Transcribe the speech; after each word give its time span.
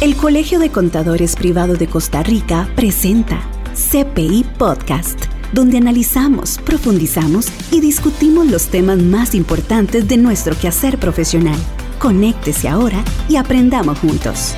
El 0.00 0.16
Colegio 0.16 0.58
de 0.58 0.70
Contadores 0.70 1.36
Privado 1.36 1.74
de 1.74 1.86
Costa 1.86 2.22
Rica 2.22 2.70
presenta 2.74 3.42
CPI 3.74 4.46
Podcast, 4.56 5.26
donde 5.52 5.76
analizamos, 5.76 6.56
profundizamos 6.64 7.48
y 7.70 7.82
discutimos 7.82 8.46
los 8.46 8.68
temas 8.68 8.96
más 8.96 9.34
importantes 9.34 10.08
de 10.08 10.16
nuestro 10.16 10.56
quehacer 10.56 10.96
profesional. 10.96 11.58
Conéctese 11.98 12.66
ahora 12.66 13.04
y 13.28 13.36
aprendamos 13.36 13.98
juntos. 13.98 14.54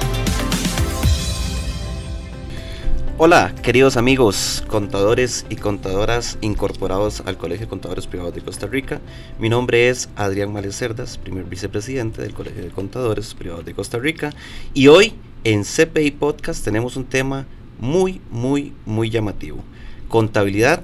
Hola, 3.24 3.54
queridos 3.54 3.96
amigos, 3.96 4.64
contadores 4.66 5.46
y 5.48 5.54
contadoras 5.54 6.38
incorporados 6.40 7.22
al 7.24 7.36
Colegio 7.36 7.66
de 7.66 7.70
Contadores 7.70 8.08
Privados 8.08 8.34
de 8.34 8.40
Costa 8.40 8.66
Rica. 8.66 9.00
Mi 9.38 9.48
nombre 9.48 9.88
es 9.88 10.08
Adrián 10.16 10.52
Males 10.52 10.74
Cerdas, 10.74 11.18
primer 11.18 11.44
vicepresidente 11.44 12.20
del 12.20 12.34
Colegio 12.34 12.64
de 12.64 12.70
Contadores 12.70 13.32
Privados 13.34 13.64
de 13.64 13.74
Costa 13.74 14.00
Rica. 14.00 14.32
Y 14.74 14.88
hoy 14.88 15.14
en 15.44 15.62
CPI 15.62 16.10
Podcast 16.10 16.64
tenemos 16.64 16.96
un 16.96 17.04
tema 17.04 17.46
muy, 17.78 18.20
muy, 18.32 18.72
muy 18.86 19.08
llamativo. 19.08 19.62
Contabilidad 20.08 20.82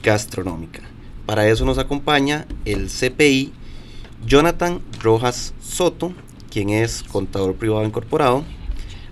gastronómica. 0.00 0.82
Para 1.26 1.48
eso 1.48 1.64
nos 1.64 1.78
acompaña 1.78 2.46
el 2.66 2.86
CPI 2.86 3.52
Jonathan 4.24 4.80
Rojas 5.02 5.54
Soto, 5.60 6.12
quien 6.52 6.70
es 6.70 7.02
contador 7.02 7.56
privado 7.56 7.84
incorporado, 7.84 8.44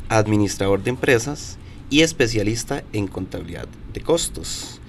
administrador 0.09 0.81
de 0.81 0.91
empresas, 0.91 1.58
y 1.91 2.03
especialista 2.03 2.85
en 2.93 3.07
contabilidad 3.07 3.69
de 3.93 4.01
costos. 4.01 4.81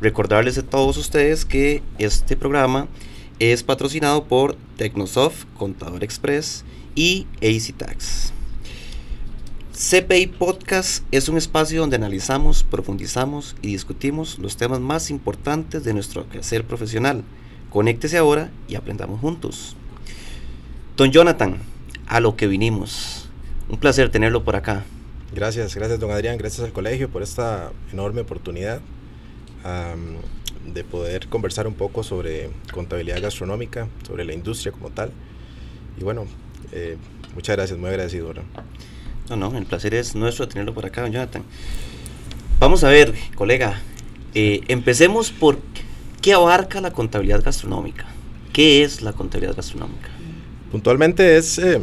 Recordarles 0.00 0.58
a 0.58 0.62
todos 0.62 0.96
ustedes 0.96 1.44
que 1.44 1.82
este 1.98 2.36
programa 2.36 2.88
es 3.38 3.62
patrocinado 3.62 4.24
por 4.24 4.56
Tecnosoft, 4.76 5.44
Contador 5.56 6.04
Express 6.04 6.64
y 6.94 7.26
AC. 7.36 7.74
CPI 9.72 10.26
Podcast 10.26 11.04
es 11.12 11.28
un 11.28 11.36
espacio 11.36 11.80
donde 11.80 11.94
analizamos, 11.94 12.64
profundizamos 12.64 13.54
y 13.62 13.68
discutimos 13.68 14.40
los 14.40 14.56
temas 14.56 14.80
más 14.80 15.08
importantes 15.08 15.84
de 15.84 15.94
nuestro 15.94 16.28
quehacer 16.28 16.64
profesional. 16.64 17.22
Conéctese 17.70 18.18
ahora 18.18 18.50
y 18.66 18.74
aprendamos 18.74 19.20
juntos. 19.20 19.76
Don 20.96 21.12
Jonathan, 21.12 21.58
a 22.08 22.18
lo 22.18 22.34
que 22.34 22.48
vinimos. 22.48 23.28
Un 23.68 23.78
placer 23.78 24.10
tenerlo 24.10 24.42
por 24.42 24.56
acá. 24.56 24.84
Gracias, 25.34 25.74
gracias 25.74 26.00
don 26.00 26.10
Adrián, 26.10 26.38
gracias 26.38 26.66
al 26.66 26.72
colegio 26.72 27.10
por 27.10 27.22
esta 27.22 27.70
enorme 27.92 28.22
oportunidad 28.22 28.80
de 30.72 30.84
poder 30.84 31.28
conversar 31.28 31.66
un 31.66 31.74
poco 31.74 32.02
sobre 32.02 32.50
contabilidad 32.72 33.20
gastronómica, 33.20 33.88
sobre 34.06 34.24
la 34.24 34.32
industria 34.32 34.72
como 34.72 34.90
tal. 34.90 35.10
Y 35.98 36.04
bueno, 36.04 36.26
eh, 36.72 36.96
muchas 37.34 37.56
gracias, 37.56 37.78
muy 37.78 37.90
agradecido. 37.90 38.32
No, 39.28 39.36
no, 39.36 39.56
el 39.56 39.66
placer 39.66 39.94
es 39.94 40.14
nuestro 40.14 40.48
tenerlo 40.48 40.72
por 40.72 40.86
acá, 40.86 41.02
don 41.02 41.12
Jonathan. 41.12 41.42
Vamos 42.58 42.82
a 42.82 42.88
ver, 42.88 43.14
colega, 43.34 43.80
eh, 44.34 44.62
empecemos 44.68 45.30
por 45.30 45.58
qué 46.22 46.32
abarca 46.32 46.80
la 46.80 46.92
contabilidad 46.92 47.42
gastronómica. 47.44 48.06
¿Qué 48.52 48.82
es 48.82 49.02
la 49.02 49.12
contabilidad 49.12 49.56
gastronómica? 49.56 50.08
Puntualmente 50.70 51.36
es, 51.36 51.58
eh, 51.58 51.80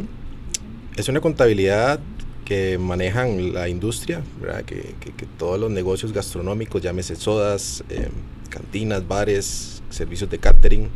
es 0.96 1.08
una 1.08 1.20
contabilidad 1.20 2.00
que 2.46 2.78
manejan 2.78 3.52
la 3.52 3.68
industria, 3.68 4.22
Que, 4.64 4.94
todos 5.36 5.60
los 5.60 5.70
negocios 5.70 6.12
gastronómicos, 6.12 6.80
llámese 6.80 7.16
sodas, 7.16 7.84
eh, 7.90 8.08
cantinas, 8.48 9.06
bares, 9.06 9.82
servicios 9.90 10.30
de 10.30 10.38
catering, 10.38 10.88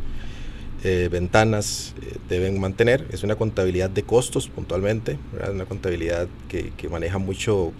eh, 0.83 1.09
ventanas, 1.11 1.93
eh, 2.01 2.17
deben 2.27 2.59
mantener. 2.59 3.05
Es 3.11 3.23
una 3.23 3.35
contabilidad 3.35 3.89
de 3.89 4.01
costos 4.01 4.47
puntualmente, 4.47 5.17
una 5.53 5.65
contabilidad 5.65 6.27
que, 6.47 6.89
maneja 6.89 7.19
mucho 7.19 7.73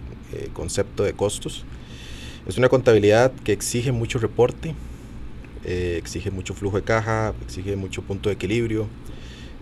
concepto 0.53 1.03
de 1.03 1.13
costos. 1.13 1.65
Es 2.47 2.57
una 2.57 2.69
contabilidad 2.69 3.31
que 3.43 3.53
exige 3.53 3.91
mucho 3.91 4.19
reporte, 4.19 4.75
exige 5.65 6.29
mucho 6.31 6.53
flujo 6.53 6.77
de 6.77 6.83
caja, 6.83 7.33
exige 7.45 7.75
mucho 7.75 8.01
punto 8.01 8.29
de 8.29 8.35
equilibrio, 8.35 8.87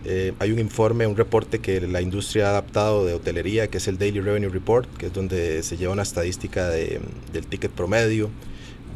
eh, 0.04 0.32
hay 0.38 0.50
un 0.50 0.58
informe, 0.58 1.06
un 1.06 1.16
reporte 1.16 1.58
que 1.58 1.80
la 1.82 2.00
industria 2.00 2.46
ha 2.46 2.50
adaptado 2.50 3.04
de 3.04 3.14
hotelería, 3.14 3.68
que 3.68 3.78
es 3.78 3.88
el 3.88 3.98
Daily 3.98 4.20
Revenue 4.20 4.48
Report, 4.48 4.88
que 4.96 5.06
es 5.06 5.12
donde 5.12 5.62
se 5.62 5.76
lleva 5.76 5.92
una 5.92 6.02
estadística 6.02 6.68
de, 6.68 7.00
del 7.32 7.46
ticket 7.46 7.70
promedio, 7.70 8.30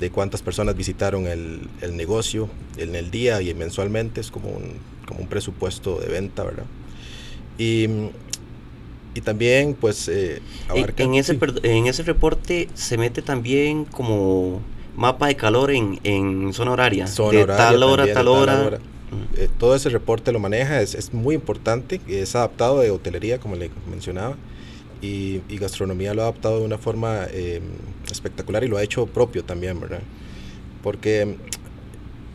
de 0.00 0.10
cuántas 0.10 0.42
personas 0.42 0.76
visitaron 0.76 1.26
el, 1.26 1.68
el, 1.82 1.96
negocio 1.96 2.48
en 2.78 2.94
el 2.96 3.10
día 3.10 3.40
y 3.42 3.52
mensualmente, 3.54 4.20
es 4.20 4.30
como 4.30 4.48
un, 4.48 4.72
como 5.06 5.20
un 5.20 5.28
presupuesto 5.28 6.00
de 6.00 6.08
venta, 6.08 6.42
¿verdad? 6.42 6.64
Y, 7.58 7.86
y 9.14 9.20
también, 9.20 9.74
pues, 9.74 10.08
eh, 10.08 10.40
En 10.74 11.14
ese, 11.14 11.38
en 11.62 11.86
ese 11.86 12.02
reporte 12.02 12.68
se 12.74 12.96
mete 12.96 13.22
también 13.22 13.84
como 13.84 14.60
mapa 14.96 15.26
de 15.26 15.36
calor 15.36 15.70
en, 15.70 16.00
en 16.02 16.52
zona 16.52 16.72
horaria. 16.72 17.06
Zona 17.06 17.40
de 17.40 17.46
tal 17.46 17.82
hora, 17.82 18.12
tal 18.12 18.28
hora. 18.28 18.80
Eh, 19.36 19.48
todo 19.58 19.74
ese 19.74 19.88
reporte 19.88 20.32
lo 20.32 20.38
maneja, 20.38 20.80
es, 20.80 20.94
es, 20.94 21.12
muy 21.12 21.34
importante, 21.34 22.00
es 22.08 22.34
adaptado 22.34 22.80
de 22.80 22.90
hotelería, 22.90 23.38
como 23.38 23.56
le 23.56 23.70
mencionaba, 23.90 24.36
y, 25.00 25.40
gastronomía 25.58 26.14
lo 26.14 26.22
ha 26.22 26.24
adaptado 26.26 26.60
de 26.60 26.64
una 26.64 26.78
forma 26.78 27.26
eh, 27.30 27.60
espectacular 28.10 28.64
y 28.64 28.68
lo 28.68 28.76
ha 28.76 28.82
hecho 28.82 29.06
propio 29.06 29.44
también, 29.44 29.78
¿verdad? 29.80 30.00
Porque 30.82 31.36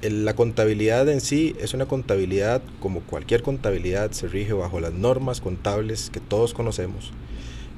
la 0.01 0.35
contabilidad 0.35 1.09
en 1.09 1.21
sí 1.21 1.55
es 1.59 1.73
una 1.73 1.85
contabilidad, 1.85 2.61
como 2.79 3.01
cualquier 3.01 3.41
contabilidad, 3.41 4.11
se 4.11 4.27
rige 4.27 4.53
bajo 4.53 4.79
las 4.79 4.93
normas 4.93 5.41
contables 5.41 6.09
que 6.09 6.19
todos 6.19 6.53
conocemos, 6.53 7.11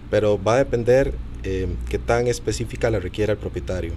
pero 0.10 0.42
va 0.42 0.56
a 0.56 0.58
depender 0.58 1.14
eh, 1.44 1.68
qué 1.90 1.98
tan 1.98 2.28
específica 2.28 2.90
la 2.90 3.00
requiera 3.00 3.34
el 3.34 3.40
propietario. 3.40 3.94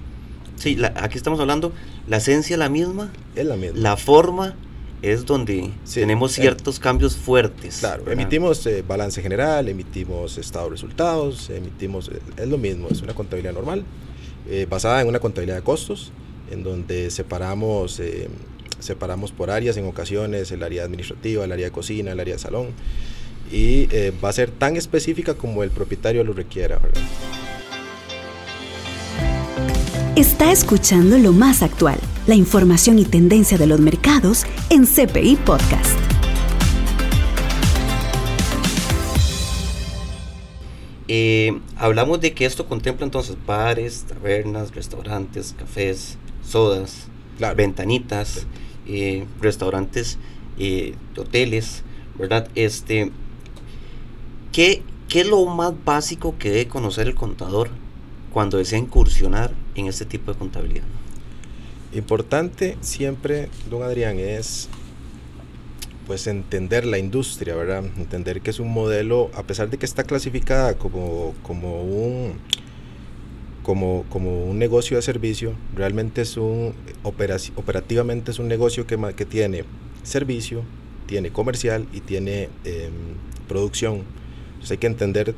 Sí, 0.56 0.78
aquí 0.96 1.18
estamos 1.18 1.40
hablando, 1.40 1.72
la 2.06 2.18
esencia 2.18 2.54
es 2.54 2.58
la 2.58 2.68
misma, 2.68 3.12
es 3.34 3.44
la 3.44 3.56
misma. 3.56 3.78
La 3.78 3.96
forma 3.96 4.54
es 5.04 5.26
donde 5.26 5.70
tenemos 5.92 6.32
ciertos 6.32 6.80
cambios 6.80 7.14
fuertes. 7.14 7.78
Claro, 7.80 8.10
emitimos 8.10 8.66
eh, 8.66 8.82
balance 8.86 9.20
general, 9.20 9.68
emitimos 9.68 10.38
estado 10.38 10.66
de 10.66 10.70
resultados, 10.72 11.50
emitimos, 11.50 12.08
eh, 12.08 12.20
es 12.38 12.48
lo 12.48 12.56
mismo, 12.56 12.88
es 12.90 13.02
una 13.02 13.12
contabilidad 13.12 13.52
normal, 13.52 13.84
eh, 14.48 14.66
basada 14.68 15.02
en 15.02 15.08
una 15.08 15.18
contabilidad 15.18 15.56
de 15.56 15.62
costos, 15.62 16.10
en 16.50 16.62
donde 16.62 17.10
separamos, 17.10 18.00
separamos 18.78 19.30
por 19.32 19.50
áreas 19.50 19.76
en 19.76 19.86
ocasiones, 19.86 20.50
el 20.52 20.62
área 20.62 20.84
administrativa, 20.84 21.44
el 21.44 21.52
área 21.52 21.66
de 21.66 21.72
cocina, 21.72 22.12
el 22.12 22.20
área 22.20 22.34
de 22.34 22.40
salón, 22.40 22.68
y 23.52 23.86
va 24.22 24.30
a 24.30 24.32
ser 24.32 24.50
tan 24.50 24.76
específica 24.76 25.34
como 25.34 25.62
el 25.62 25.70
propietario 25.70 26.24
lo 26.24 26.32
requiera. 26.32 26.80
Está 30.16 30.52
escuchando 30.52 31.18
lo 31.18 31.32
más 31.32 31.62
actual, 31.62 31.98
la 32.26 32.34
información 32.34 32.98
y 32.98 33.04
tendencia 33.04 33.58
de 33.58 33.66
los 33.66 33.80
mercados 33.80 34.44
en 34.70 34.86
CPI 34.86 35.36
Podcast. 35.36 35.98
Eh, 41.06 41.60
hablamos 41.76 42.20
de 42.20 42.32
que 42.32 42.46
esto 42.46 42.66
contempla 42.66 43.04
entonces 43.04 43.36
bares, 43.46 44.04
tabernas, 44.08 44.74
restaurantes, 44.74 45.54
cafés, 45.58 46.16
sodas, 46.42 47.08
ventanitas, 47.56 48.46
eh, 48.86 49.26
restaurantes, 49.40 50.18
eh, 50.58 50.94
hoteles, 51.16 51.82
¿verdad? 52.18 52.48
Este, 52.54 53.12
¿qué, 54.50 54.82
¿Qué 55.08 55.20
es 55.20 55.28
lo 55.28 55.44
más 55.44 55.74
básico 55.84 56.36
que 56.38 56.48
debe 56.48 56.68
conocer 56.68 57.06
el 57.06 57.14
contador 57.14 57.68
cuando 58.32 58.56
desea 58.56 58.78
incursionar 58.78 59.52
en 59.74 59.86
este 59.86 60.06
tipo 60.06 60.32
de 60.32 60.38
contabilidad? 60.38 60.84
Importante 61.94 62.76
siempre, 62.80 63.48
don 63.70 63.82
Adrián, 63.82 64.18
es 64.18 64.68
pues 66.06 66.26
entender 66.26 66.84
la 66.84 66.98
industria, 66.98 67.54
¿verdad? 67.54 67.84
Entender 67.96 68.40
que 68.40 68.50
es 68.50 68.60
un 68.60 68.72
modelo, 68.72 69.30
a 69.34 69.44
pesar 69.44 69.70
de 69.70 69.78
que 69.78 69.86
está 69.86 70.04
clasificada 70.04 70.76
como, 70.76 71.34
como 71.42 71.82
un 71.82 72.34
como, 73.62 74.04
como 74.10 74.44
un 74.44 74.58
negocio 74.58 74.98
de 74.98 75.02
servicio, 75.02 75.54
realmente 75.74 76.20
es 76.20 76.36
un 76.36 76.74
operativamente 77.02 78.30
es 78.30 78.38
un 78.38 78.48
negocio 78.48 78.86
que, 78.86 78.98
que 79.16 79.24
tiene 79.24 79.64
servicio, 80.02 80.62
tiene 81.06 81.30
comercial 81.30 81.86
y 81.92 82.00
tiene 82.00 82.50
em, 82.64 82.92
producción. 83.48 84.02
Entonces 84.52 84.72
hay 84.72 84.78
que 84.78 84.86
entender 84.86 85.34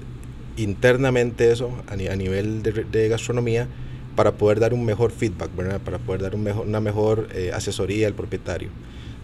internamente 0.57 1.53
eso 1.53 1.71
a, 1.87 1.97
nivel 1.97 2.63
de, 2.63 3.09
gastronomía 3.09 3.69
para 4.17 4.33
poder 4.33 4.59
dar 4.59 4.75
un 4.75 4.85
mejor 4.85 5.13
feedback, 5.13 5.51
para 5.85 5.99
poder 5.99 6.23
dar 6.23 6.35
un 6.35 6.43
mejor, 6.43 6.67
una 6.67 6.81
mejor 6.81 7.29
eh, 7.35 7.53
asesoría 7.55 8.07
al 8.07 8.15
propietario. 8.15 8.71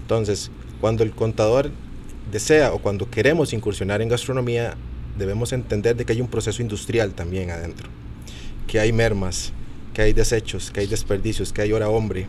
Entonces, 0.03 0.51
cuando 0.81 1.03
el 1.03 1.13
contador 1.13 1.71
desea 2.31 2.73
o 2.73 2.79
cuando 2.79 3.11
queremos 3.11 3.53
incursionar 3.53 4.03
en 4.03 4.09
gastronomía, 4.09 4.75
debemos 5.19 5.53
entender 5.53 5.97
de 5.97 6.05
que 6.05 6.13
hay 6.13 6.21
un 6.21 6.29
proceso 6.29 6.63
industrial 6.63 7.13
también 7.13 7.51
adentro, 7.51 7.89
que 8.67 8.79
hay 8.79 8.93
mermas, 8.93 9.53
que 9.95 10.03
hay 10.03 10.13
desechos, 10.13 10.71
que 10.71 10.81
hay 10.81 10.87
desperdicios, 10.87 11.53
que 11.53 11.63
hay 11.63 11.73
hora 11.73 11.89
hombre. 11.89 12.27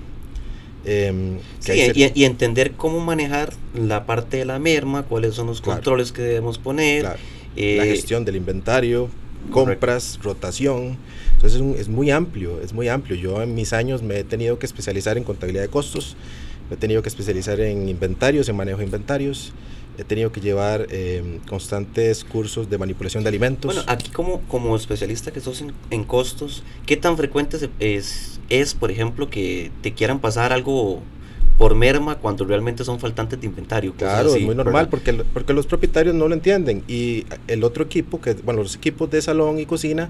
Em, 0.86 1.38
y, 1.66 2.26
entender 2.26 2.74
cómo 2.74 3.00
manejar 3.00 3.54
la 3.74 4.06
parte 4.06 4.38
de 4.38 4.46
la 4.46 4.60
merma, 4.60 5.04
cuáles 5.04 5.36
son 5.36 5.48
los 5.48 5.62
controles 5.62 6.12
que 6.12 6.22
debemos 6.22 6.58
poner. 6.58 7.04
la 7.04 7.16
eh, 7.56 7.80
gestión 7.86 8.26
del 8.26 8.36
inventario, 8.36 9.10
compras, 9.52 10.20
rotación. 10.22 10.98
Entonces 11.36 11.62
es, 11.78 11.90
muy 11.90 12.12
amplio, 12.12 12.62
es 12.62 12.74
muy 12.74 12.88
amplio. 12.88 13.16
Yo 13.16 13.42
en 13.42 13.54
mis 13.56 13.74
años 13.74 14.02
me 14.02 14.20
he 14.20 14.24
tenido 14.24 14.60
que 14.60 14.66
especializar 14.66 15.18
en 15.18 15.24
contabilidad 15.24 15.64
de 15.64 15.70
costos, 15.70 16.16
me 16.70 16.76
he 16.76 16.80
tenido 16.80 17.02
que 17.02 17.10
especializar 17.10 17.60
en 17.60 17.90
inventarios, 17.90 18.48
en 18.50 18.56
manejo 18.56 18.80
de 18.80 18.86
inventarios, 18.86 19.54
he 19.98 20.04
tenido 20.04 20.32
que 20.32 20.42
llevar 20.42 20.88
em, 20.90 21.40
constantes 21.40 22.24
cursos 22.24 22.70
de 22.70 22.78
manipulación 22.78 23.24
de 23.24 23.30
alimentos. 23.30 23.74
Bueno, 23.74 23.90
aquí 23.92 24.10
como, 24.10 24.42
como 24.42 24.76
especialista 24.76 25.32
que 25.32 25.40
sos 25.40 25.64
en, 25.90 26.04
costos, 26.04 26.64
¿qué 26.86 26.98
tan 26.98 27.18
frecuente 27.18 27.70
es, 27.80 28.40
es, 28.50 28.74
por 28.74 28.92
ejemplo, 28.92 29.30
que 29.30 29.72
te 29.82 29.94
quieran 29.94 30.20
pasar 30.20 30.54
algo 30.54 31.02
por 31.58 31.76
merma 31.76 32.16
cuando 32.16 32.46
realmente 32.46 32.84
son 32.84 33.00
faltantes 33.00 33.40
de 33.40 33.48
inventario. 33.48 33.94
Claro, 33.94 34.36
es 34.36 34.42
muy 34.42 34.56
normal 34.56 34.90
porque, 34.90 35.14
porque 35.14 35.54
los 35.54 35.68
propietarios 35.68 36.16
no 36.16 36.28
lo 36.28 36.34
entienden 36.34 36.84
y 36.88 37.26
el 37.48 37.64
otro 37.64 37.84
equipo, 37.84 38.20
que 38.20 38.34
bueno, 38.34 38.64
los 38.64 38.76
equipos 38.76 39.10
de 39.12 39.22
salón 39.22 39.60
y 39.60 39.66
cocina, 39.66 40.10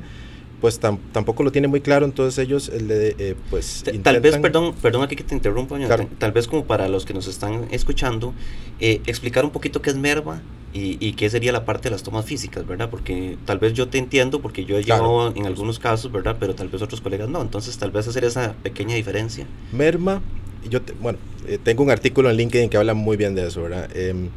pues 0.62 0.80
tampoco 0.80 1.44
lo 1.44 1.52
tienen 1.52 1.70
muy 1.70 1.82
claro, 1.82 2.06
entonces 2.06 2.42
ellos 2.42 2.72
eh, 2.74 3.36
pues 3.50 3.84
Tal 4.02 4.22
vez, 4.22 4.38
perdón, 4.38 4.74
perdón 4.82 5.04
aquí 5.04 5.18
que 5.18 5.24
te 5.26 5.36
interrumpo, 5.36 5.78
tal, 6.18 6.32
vez 6.32 6.48
como 6.48 6.64
para 6.64 6.88
los 6.88 7.06
que 7.06 7.14
nos 7.14 7.28
están 7.28 7.68
escuchando, 7.72 8.34
eh, 8.80 9.02
explicar 9.06 9.44
un 9.44 9.52
poquito 9.52 9.82
qué 9.82 9.90
es 9.90 9.98
merma 9.98 10.42
y, 10.74 11.14
qué 11.14 11.30
sería 11.30 11.52
la 11.52 11.66
parte 11.66 11.84
de 11.84 11.92
las 11.92 12.02
tomas 12.02 12.26
físicas, 12.26 12.66
¿verdad? 12.66 12.90
Porque 12.90 13.38
tal 13.46 13.60
vez 13.60 13.74
yo 13.74 13.90
te 13.90 13.98
entiendo, 13.98 14.42
porque 14.42 14.64
yo 14.66 14.78
he 14.78 14.84
llevado 14.84 15.34
en 15.36 15.46
algunos 15.46 15.80
casos, 15.80 16.12
¿verdad? 16.12 16.38
Pero 16.40 16.56
tal 16.56 16.70
vez 16.70 16.82
otros 16.82 17.02
colegas 17.02 17.28
no, 17.28 17.42
entonces 17.42 17.78
tal 17.78 17.92
vez 17.92 18.08
hacer 18.08 18.24
esa 18.24 18.54
pequeña 18.64 18.96
diferencia. 18.96 19.46
Merma 19.72 20.22
yo 20.70 20.80
bueno, 21.02 21.20
eh, 21.48 21.60
tengo 21.62 21.84
un 21.84 21.92
artículo 21.92 22.30
en 22.30 22.38
LinkedIn 22.38 22.70
que 22.70 22.78
habla 22.78 22.94
muy 22.94 23.18
bien 23.18 23.36
de 23.36 23.48
eso, 23.48 23.64
¿verdad? 23.64 23.90
Em, 23.96 24.30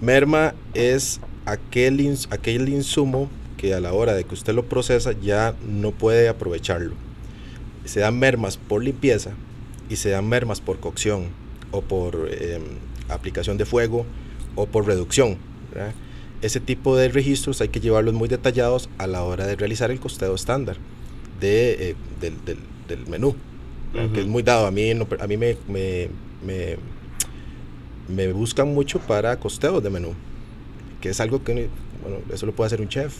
merma 0.00 0.54
es 0.74 1.20
aquel, 1.44 2.16
aquel 2.30 2.68
insumo 2.68 3.28
que 3.56 3.74
a 3.74 3.80
la 3.80 3.92
hora 3.92 4.14
de 4.14 4.24
que 4.24 4.34
usted 4.34 4.54
lo 4.54 4.64
procesa 4.66 5.12
ya 5.12 5.54
no 5.66 5.92
puede 5.92 6.28
aprovecharlo. 6.28 6.94
Se 7.84 8.00
dan 8.00 8.18
mermas 8.18 8.56
por 8.56 8.82
limpieza 8.82 9.32
y 9.88 9.96
se 9.96 10.10
dan 10.10 10.28
mermas 10.28 10.60
por 10.60 10.80
cocción 10.80 11.26
o 11.70 11.82
por 11.82 12.28
em, 12.32 12.62
aplicación 13.08 13.58
de 13.58 13.64
fuego 13.64 14.06
o 14.54 14.66
por 14.66 14.86
reducción. 14.86 15.36
Ese 16.40 16.60
tipo 16.60 16.96
de 16.96 17.08
registros 17.08 17.60
hay 17.60 17.68
que 17.68 17.80
llevarlos 17.80 18.14
muy 18.14 18.28
detallados 18.28 18.88
a 18.98 19.06
la 19.06 19.22
hora 19.22 19.46
de 19.46 19.56
realizar 19.56 19.90
el 19.90 20.00
costeo 20.00 20.34
estándar 20.34 20.76
de, 21.40 21.90
eh, 21.90 21.96
del, 22.20 22.42
del, 22.44 22.58
del 22.88 23.06
menú 23.06 23.34
que 24.12 24.20
es 24.20 24.26
muy 24.26 24.42
dado. 24.42 24.66
A 24.66 24.70
mí, 24.70 24.90
a 24.90 25.26
mí 25.26 25.36
me, 25.36 25.56
me, 25.68 26.08
me, 28.08 28.32
buscan 28.32 28.72
mucho 28.72 28.98
para 29.00 29.38
costeos 29.38 29.82
de 29.82 29.90
menú, 29.90 30.14
que 31.00 31.10
es 31.10 31.20
algo 31.20 31.42
que, 31.42 31.68
bueno, 32.02 32.18
eso 32.32 32.46
lo 32.46 32.52
puede 32.52 32.66
hacer 32.66 32.80
un 32.80 32.88
chef. 32.88 33.18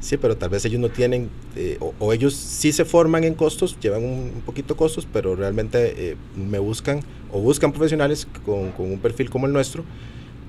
Sí, 0.00 0.16
pero 0.16 0.36
tal 0.36 0.50
vez 0.50 0.64
ellos 0.64 0.80
no 0.80 0.90
tienen, 0.90 1.28
eh, 1.56 1.76
o, 1.80 2.12
ellos 2.12 2.34
sí 2.34 2.70
se 2.70 2.84
forman 2.84 3.24
en 3.24 3.34
costos, 3.34 3.76
llevan 3.80 4.04
un, 4.04 4.42
poquito 4.46 4.76
costos, 4.76 5.08
pero 5.12 5.34
realmente 5.34 6.10
eh, 6.10 6.16
me 6.36 6.60
buscan 6.60 7.00
o 7.32 7.40
buscan 7.40 7.72
profesionales 7.72 8.28
con, 8.46 8.70
con, 8.70 8.92
un 8.92 9.00
perfil 9.00 9.28
como 9.28 9.46
el 9.46 9.52
nuestro 9.52 9.84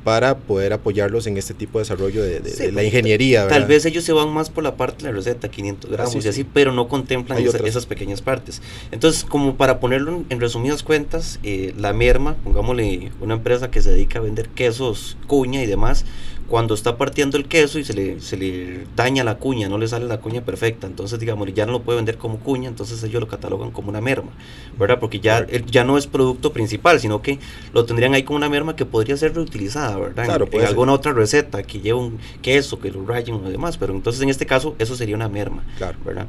para 0.04 0.38
poder 0.38 0.74
apoyarlos 0.74 1.28
en 1.28 1.38
este 1.38 1.54
tipo 1.54 1.80
de 1.80 1.84
desarrollo 1.84 2.24
de, 2.24 2.72
la 2.72 2.84
ingeniería. 2.84 3.48
Tal 3.48 3.66
vez 3.66 3.86
ellos 3.86 4.04
se 4.04 4.14
van 4.14 4.30
más 4.30 4.50
por 4.50 4.64
la 4.64 4.76
parte 4.76 5.06
de 5.06 5.12
la 5.12 5.18
receta, 5.18 5.50
500 5.50 5.92
gramos 5.92 6.26
y 6.26 6.28
así, 6.28 6.44
pero 6.44 6.72
no 6.72 6.88
contemplan 6.88 7.40
esas 7.66 7.86
pequeñas 7.86 8.22
partes. 8.22 8.62
Entonces, 8.92 9.24
como 9.24 9.56
para 9.56 9.80
ponerlo 9.80 10.24
en, 10.30 10.40
resumidas 10.40 10.84
cuentas, 10.84 11.40
eh, 11.44 11.74
la 11.78 11.94
merma, 11.94 12.36
pongámosle 12.44 13.12
una 13.22 13.36
empresa 13.36 13.70
que 13.72 13.82
se 13.82 13.92
dedica 13.92 14.20
a 14.20 14.22
vender 14.22 14.50
quesos, 14.50 15.18
cuña 15.28 15.62
y 15.64 15.66
demás, 15.66 16.06
cuando 16.50 16.74
está 16.74 16.98
partiendo 16.98 17.38
el 17.38 17.46
queso 17.46 17.80
y 17.80 17.84
se 17.84 17.94
le, 17.94 18.20
se 18.20 18.36
le 18.36 18.86
daña 18.96 19.24
la 19.24 19.38
cuña, 19.38 19.70
no 19.70 19.78
le 19.78 19.88
sale 19.88 20.06
la 20.06 20.20
cuña 20.20 20.42
perfecta, 20.42 20.88
entonces 20.88 21.20
digamos, 21.20 21.48
ya 21.54 21.66
no 21.66 21.74
lo 21.74 21.82
puede 21.82 21.98
vender 21.98 22.18
como 22.18 22.40
cuña, 22.40 22.68
entonces 22.68 23.02
ellos 23.04 23.22
lo 23.22 23.28
catalogan 23.28 23.72
como 23.72 23.90
una 23.90 24.02
merma, 24.02 24.32
¿verdad? 24.78 25.00
Porque 25.00 25.20
ya, 25.20 25.46
ya 25.68 25.84
no 25.84 25.98
es 25.98 26.08
producto 26.08 26.52
principal, 26.52 27.00
sino 27.00 27.22
que 27.22 27.40
lo 27.74 27.86
tendrían 27.86 28.14
ahí 28.14 28.24
como 28.24 28.38
una 28.38 28.50
merma 28.50 28.76
que 28.76 28.86
podría 28.86 29.16
ser 29.16 29.36
reutilizada, 29.36 29.98
¿verdad? 29.98 30.26
Claro, 30.26 30.50
en, 30.52 30.66
alguna 30.66 30.94
otra 30.94 31.14
receta 31.14 31.64
que 31.64 31.80
lleva 31.80 32.00
un 32.00 32.18
queso, 32.42 32.80
que 32.80 32.92
lo 32.92 33.06
rayen 33.06 33.36
o 33.36 33.50
demás, 33.50 33.78
pero 33.78 33.94
entonces 33.94 34.22
en 34.22 34.30
este 34.30 34.46
caso 34.46 34.76
eso 34.80 34.96
sería 34.96 35.16
una 35.16 35.30
merma, 35.30 35.64
claro. 35.78 35.98
¿verdad? 36.04 36.28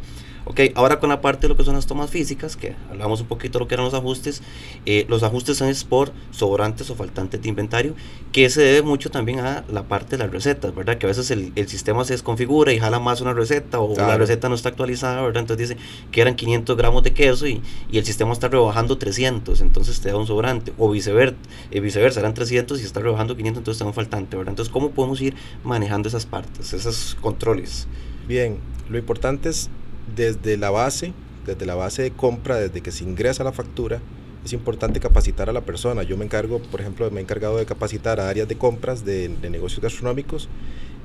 Ok, 0.51 0.61
ahora 0.75 0.99
con 0.99 1.11
la 1.11 1.21
parte 1.21 1.43
de 1.43 1.49
lo 1.51 1.57
que 1.57 1.65
son 1.65 1.75
las 1.75 1.87
tomas 1.87 2.11
físicas, 2.11 2.57
que 2.57 2.75
hablamos 2.91 3.21
un 3.21 3.27
poquito 3.27 3.59
de 3.59 3.65
lo 3.65 3.69
que 3.69 3.75
eran 3.75 3.85
los 3.85 3.95
ajustes, 3.95 4.43
eh, 4.87 5.07
los 5.09 5.23
ajustes 5.23 5.59
son 5.59 5.73
por 5.89 6.13
sobrantes 6.31 6.91
o 6.91 6.97
faltantes 6.97 7.41
de 7.41 7.49
inventario, 7.49 7.95
que 8.33 8.49
se 8.51 8.63
debe 8.63 8.83
mucho 8.83 9.11
también 9.11 9.41
a 9.41 9.65
la 9.71 9.85
parte 9.85 10.10
de 10.11 10.25
las 10.25 10.31
recetas, 10.31 10.75
¿verdad? 10.75 10.99
Que 10.99 11.07
a 11.07 11.09
veces 11.09 11.31
el, 11.31 11.53
el 11.57 11.69
sistema 11.69 12.05
se 12.05 12.15
desconfigura 12.15 12.73
y 12.73 12.79
jala 12.79 12.99
más 12.99 13.21
una 13.21 13.33
receta 13.33 13.81
o 13.81 13.95
la 13.97 14.17
receta 14.17 14.49
no 14.49 14.55
está 14.55 14.71
actualizada, 14.71 15.23
¿verdad? 15.23 15.43
Entonces 15.43 15.69
dice 15.69 15.81
que 16.11 16.21
eran 16.21 16.35
500 16.35 16.77
gramos 16.77 17.03
de 17.03 17.13
queso 17.13 17.47
y, 17.47 17.63
y 17.91 17.99
el 17.99 18.05
sistema 18.05 18.33
está 18.33 18.49
rebajando 18.49 18.99
300, 18.99 19.61
entonces 19.61 20.01
te 20.01 20.11
da 20.11 20.17
un 20.17 20.27
sobrante, 20.27 20.73
o 20.79 20.91
viceversa, 20.91 21.37
eh, 21.71 21.81
viceversa 21.81 22.21
eran 22.21 22.35
300 22.35 22.81
y 22.81 22.85
está 22.85 23.01
rebajando 23.01 23.37
500, 23.37 23.61
entonces 23.61 23.79
te 23.79 23.85
da 23.85 23.89
un 23.89 23.95
faltante, 23.95 24.37
¿verdad? 24.37 24.53
Entonces, 24.53 24.73
¿cómo 24.73 24.91
podemos 24.91 25.21
ir 25.21 25.35
manejando 25.65 26.09
esas 26.09 26.27
partes, 26.27 26.73
esos 26.73 27.17
controles? 27.21 27.87
Bien, 28.27 28.59
lo 28.89 28.99
importante 28.99 29.49
es 29.49 29.71
desde 30.15 30.57
la 30.57 30.71
base, 30.71 31.13
desde 31.47 31.67
la 31.67 31.75
base 31.75 32.03
de 32.03 32.11
compra, 32.11 32.57
desde 32.57 32.81
que 32.81 32.91
se 32.91 33.05
ingresa 33.05 33.45
la 33.45 33.53
factura, 33.53 34.01
es 34.45 34.53
importante 34.53 35.01
capacitar 35.01 35.51
a 35.51 35.53
la 35.53 35.61
persona. 35.63 36.03
Yo 36.03 36.17
me 36.17 36.25
encargo, 36.25 36.61
por 36.61 36.81
ejemplo, 36.81 37.11
me 37.11 37.21
he 37.21 37.23
encargado 37.23 37.59
de 37.59 37.67
capacitar 37.67 38.21
a 38.21 38.29
áreas 38.29 38.49
de 38.49 38.57
compras 38.57 39.05
de, 39.05 39.29
negocios 39.51 39.81
gastronómicos 39.81 40.49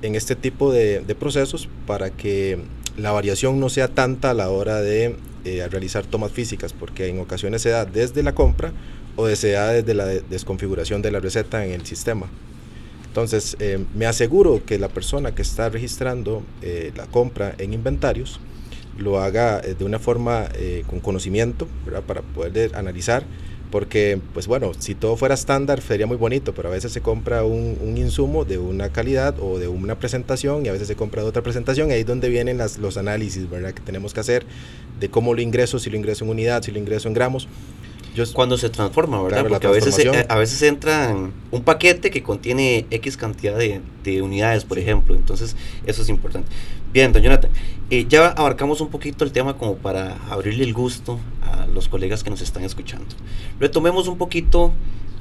en 0.02 0.16
este 0.16 0.36
tipo 0.36 0.72
de, 0.72 1.02
procesos 1.20 1.68
para 1.86 2.10
que 2.12 2.60
la 2.98 3.12
variación 3.12 3.60
no 3.60 3.70
sea 3.70 3.88
tanta 3.90 4.32
a 4.32 4.34
la 4.34 4.50
hora 4.50 4.82
de 4.82 5.16
eh, 5.44 5.68
realizar 5.70 6.06
tomas 6.06 6.32
físicas, 6.32 6.74
porque 6.74 7.08
en 7.08 7.20
ocasiones 7.20 7.62
se 7.62 7.70
da 7.70 7.86
desde 7.86 8.24
la 8.24 8.34
compra 8.34 8.72
o 9.16 9.28
se 9.36 9.52
da 9.52 9.72
desde 9.72 9.94
la 9.94 10.06
desconfiguración 10.06 11.02
de 11.02 11.12
la 11.12 11.20
receta 11.20 11.66
en 11.66 11.74
el 11.74 11.86
sistema. 11.86 12.28
Entonces, 13.08 13.56
eh, 13.60 13.84
me 13.94 14.06
aseguro 14.08 14.66
que 14.66 14.78
la 14.78 14.90
persona 14.90 15.34
que 15.34 15.42
está 15.42 15.70
registrando 15.70 16.44
eh, 16.62 16.92
la 16.98 17.06
compra 17.06 17.56
en 17.58 17.74
inventarios 17.74 18.42
lo 18.98 19.20
haga 19.20 19.60
eh, 19.60 19.76
de 19.78 19.86
una 19.86 20.00
forma 20.00 20.48
eh, 20.56 20.84
con 20.88 21.00
conocimiento, 21.00 21.68
para 22.08 22.22
poder 22.22 22.76
analizar, 22.76 23.24
porque, 23.72 24.20
pues 24.34 24.48
bueno, 24.48 24.72
si 24.78 24.96
todo 24.96 25.18
fuera 25.18 25.36
estándar 25.36 25.82
sería 25.82 26.08
muy 26.08 26.18
bonito, 26.18 26.54
pero 26.54 26.70
a 26.70 26.72
veces 26.72 26.92
se 26.92 27.02
compra 27.02 27.44
un, 27.44 27.98
insumo 27.98 28.46
de 28.46 28.58
una 28.58 28.90
calidad 28.90 29.36
o 29.40 29.60
de 29.60 29.68
una 29.68 30.00
presentación 30.00 30.66
y 30.66 30.70
a 30.70 30.72
veces 30.72 30.88
se 30.88 30.96
compra 30.96 31.24
de 31.24 31.28
otra 31.28 31.42
presentación, 31.42 31.90
y 31.90 31.94
ahí 31.94 32.02
es 32.02 32.06
donde 32.06 32.30
vienen 32.30 32.58
los 32.80 32.98
análisis 32.98 33.50
¿verdad? 33.50 33.74
que 33.74 33.82
tenemos 33.82 34.14
que 34.14 34.20
hacer 34.20 34.46
de 35.00 35.10
cómo 35.10 35.34
lo 35.34 35.42
ingreso, 35.42 35.80
si 35.80 35.90
lo 35.90 35.98
ingreso 35.98 36.24
en 36.24 36.32
unidad, 36.32 36.64
si 36.64 36.72
lo 36.72 36.80
ingreso 36.80 37.08
en 37.08 37.14
gramos. 37.14 37.48
Cuando 38.34 38.58
se 38.58 38.70
transforma, 38.70 39.22
¿verdad? 39.22 39.46
Porque 39.48 39.68
a 39.68 39.72
veces, 39.72 40.08
a 40.28 40.36
veces 40.36 40.62
entra 40.62 41.16
un 41.52 41.64
paquete 41.64 42.12
que 42.12 42.24
contiene 42.24 42.86
X 42.90 43.18
cantidad 43.18 43.58
de, 43.58 43.82
de 44.04 44.22
unidades, 44.22 44.64
por 44.64 44.80
ejemplo. 44.80 45.16
Entonces, 45.16 45.56
eso 45.86 46.02
es 46.02 46.10
importante. 46.10 46.50
Bien, 46.94 47.12
don 47.12 47.22
Jonathan, 47.22 47.52
eh, 47.90 48.06
ya 48.08 48.30
abarcamos 48.30 48.80
un 48.80 48.88
poquito 48.88 49.26
el 49.26 49.32
tema 49.34 49.58
como 49.58 49.76
para 49.76 50.16
abrirle 50.30 50.64
el 50.64 50.74
gusto 50.74 51.20
a 51.42 51.66
los 51.68 51.90
colegas 51.90 52.24
que 52.24 52.30
nos 52.30 52.42
están 52.42 52.64
escuchando. 52.64 53.08
Retomemos 53.60 54.08
un 54.08 54.18
poquito 54.18 54.72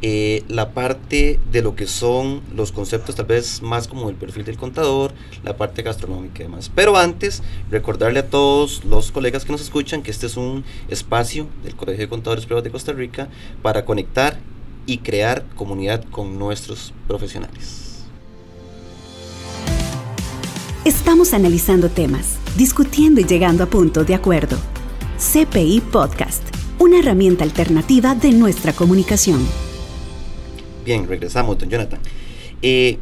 eh, 0.06 0.44
la 0.48 0.74
parte 0.74 1.40
de 1.50 1.62
lo 1.62 1.76
que 1.76 1.86
son 1.86 2.42
los 2.54 2.72
conceptos 2.72 3.14
tal 3.14 3.24
vez 3.24 3.62
más 3.62 3.88
como 3.88 4.10
el 4.10 4.16
perfil 4.16 4.44
del 4.44 4.58
contador, 4.58 5.14
la 5.42 5.56
parte 5.56 5.80
gastronómica 5.80 6.40
y 6.40 6.42
demás. 6.42 6.70
Pero 6.74 6.98
antes, 6.98 7.42
recordarle 7.70 8.18
a 8.18 8.28
todos 8.28 8.84
los 8.84 9.10
colegas 9.12 9.46
que 9.46 9.52
nos 9.52 9.62
escuchan 9.62 10.02
que 10.02 10.10
este 10.10 10.26
es 10.26 10.36
un 10.36 10.62
espacio 10.88 11.48
del 11.62 11.74
Colegio 11.74 12.02
de 12.04 12.10
Contadores 12.10 12.44
Privados 12.44 12.64
de 12.64 12.70
Costa 12.70 12.92
Rica 12.92 13.30
para 13.62 13.86
conectar 13.86 14.38
y 14.84 14.98
crear 14.98 15.46
comunidad 15.56 16.04
con 16.10 16.38
nuestros 16.38 16.92
profesionales. 17.08 18.04
Estamos 20.84 21.32
analizando 21.32 21.88
temas, 21.88 22.36
discutiendo 22.58 23.22
y 23.22 23.24
llegando 23.24 23.64
a 23.64 23.68
puntos 23.68 24.06
de 24.06 24.14
acuerdo. 24.14 24.58
CPI 25.16 25.80
Podcast, 25.80 26.42
una 26.78 26.98
herramienta 26.98 27.42
alternativa 27.42 28.14
de 28.14 28.32
nuestra 28.32 28.74
comunicación. 28.74 29.40
Bien, 30.84 31.08
regresamos, 31.08 31.58
don 31.58 31.70
Jonathan. 31.70 31.98
Eh, 32.60 32.98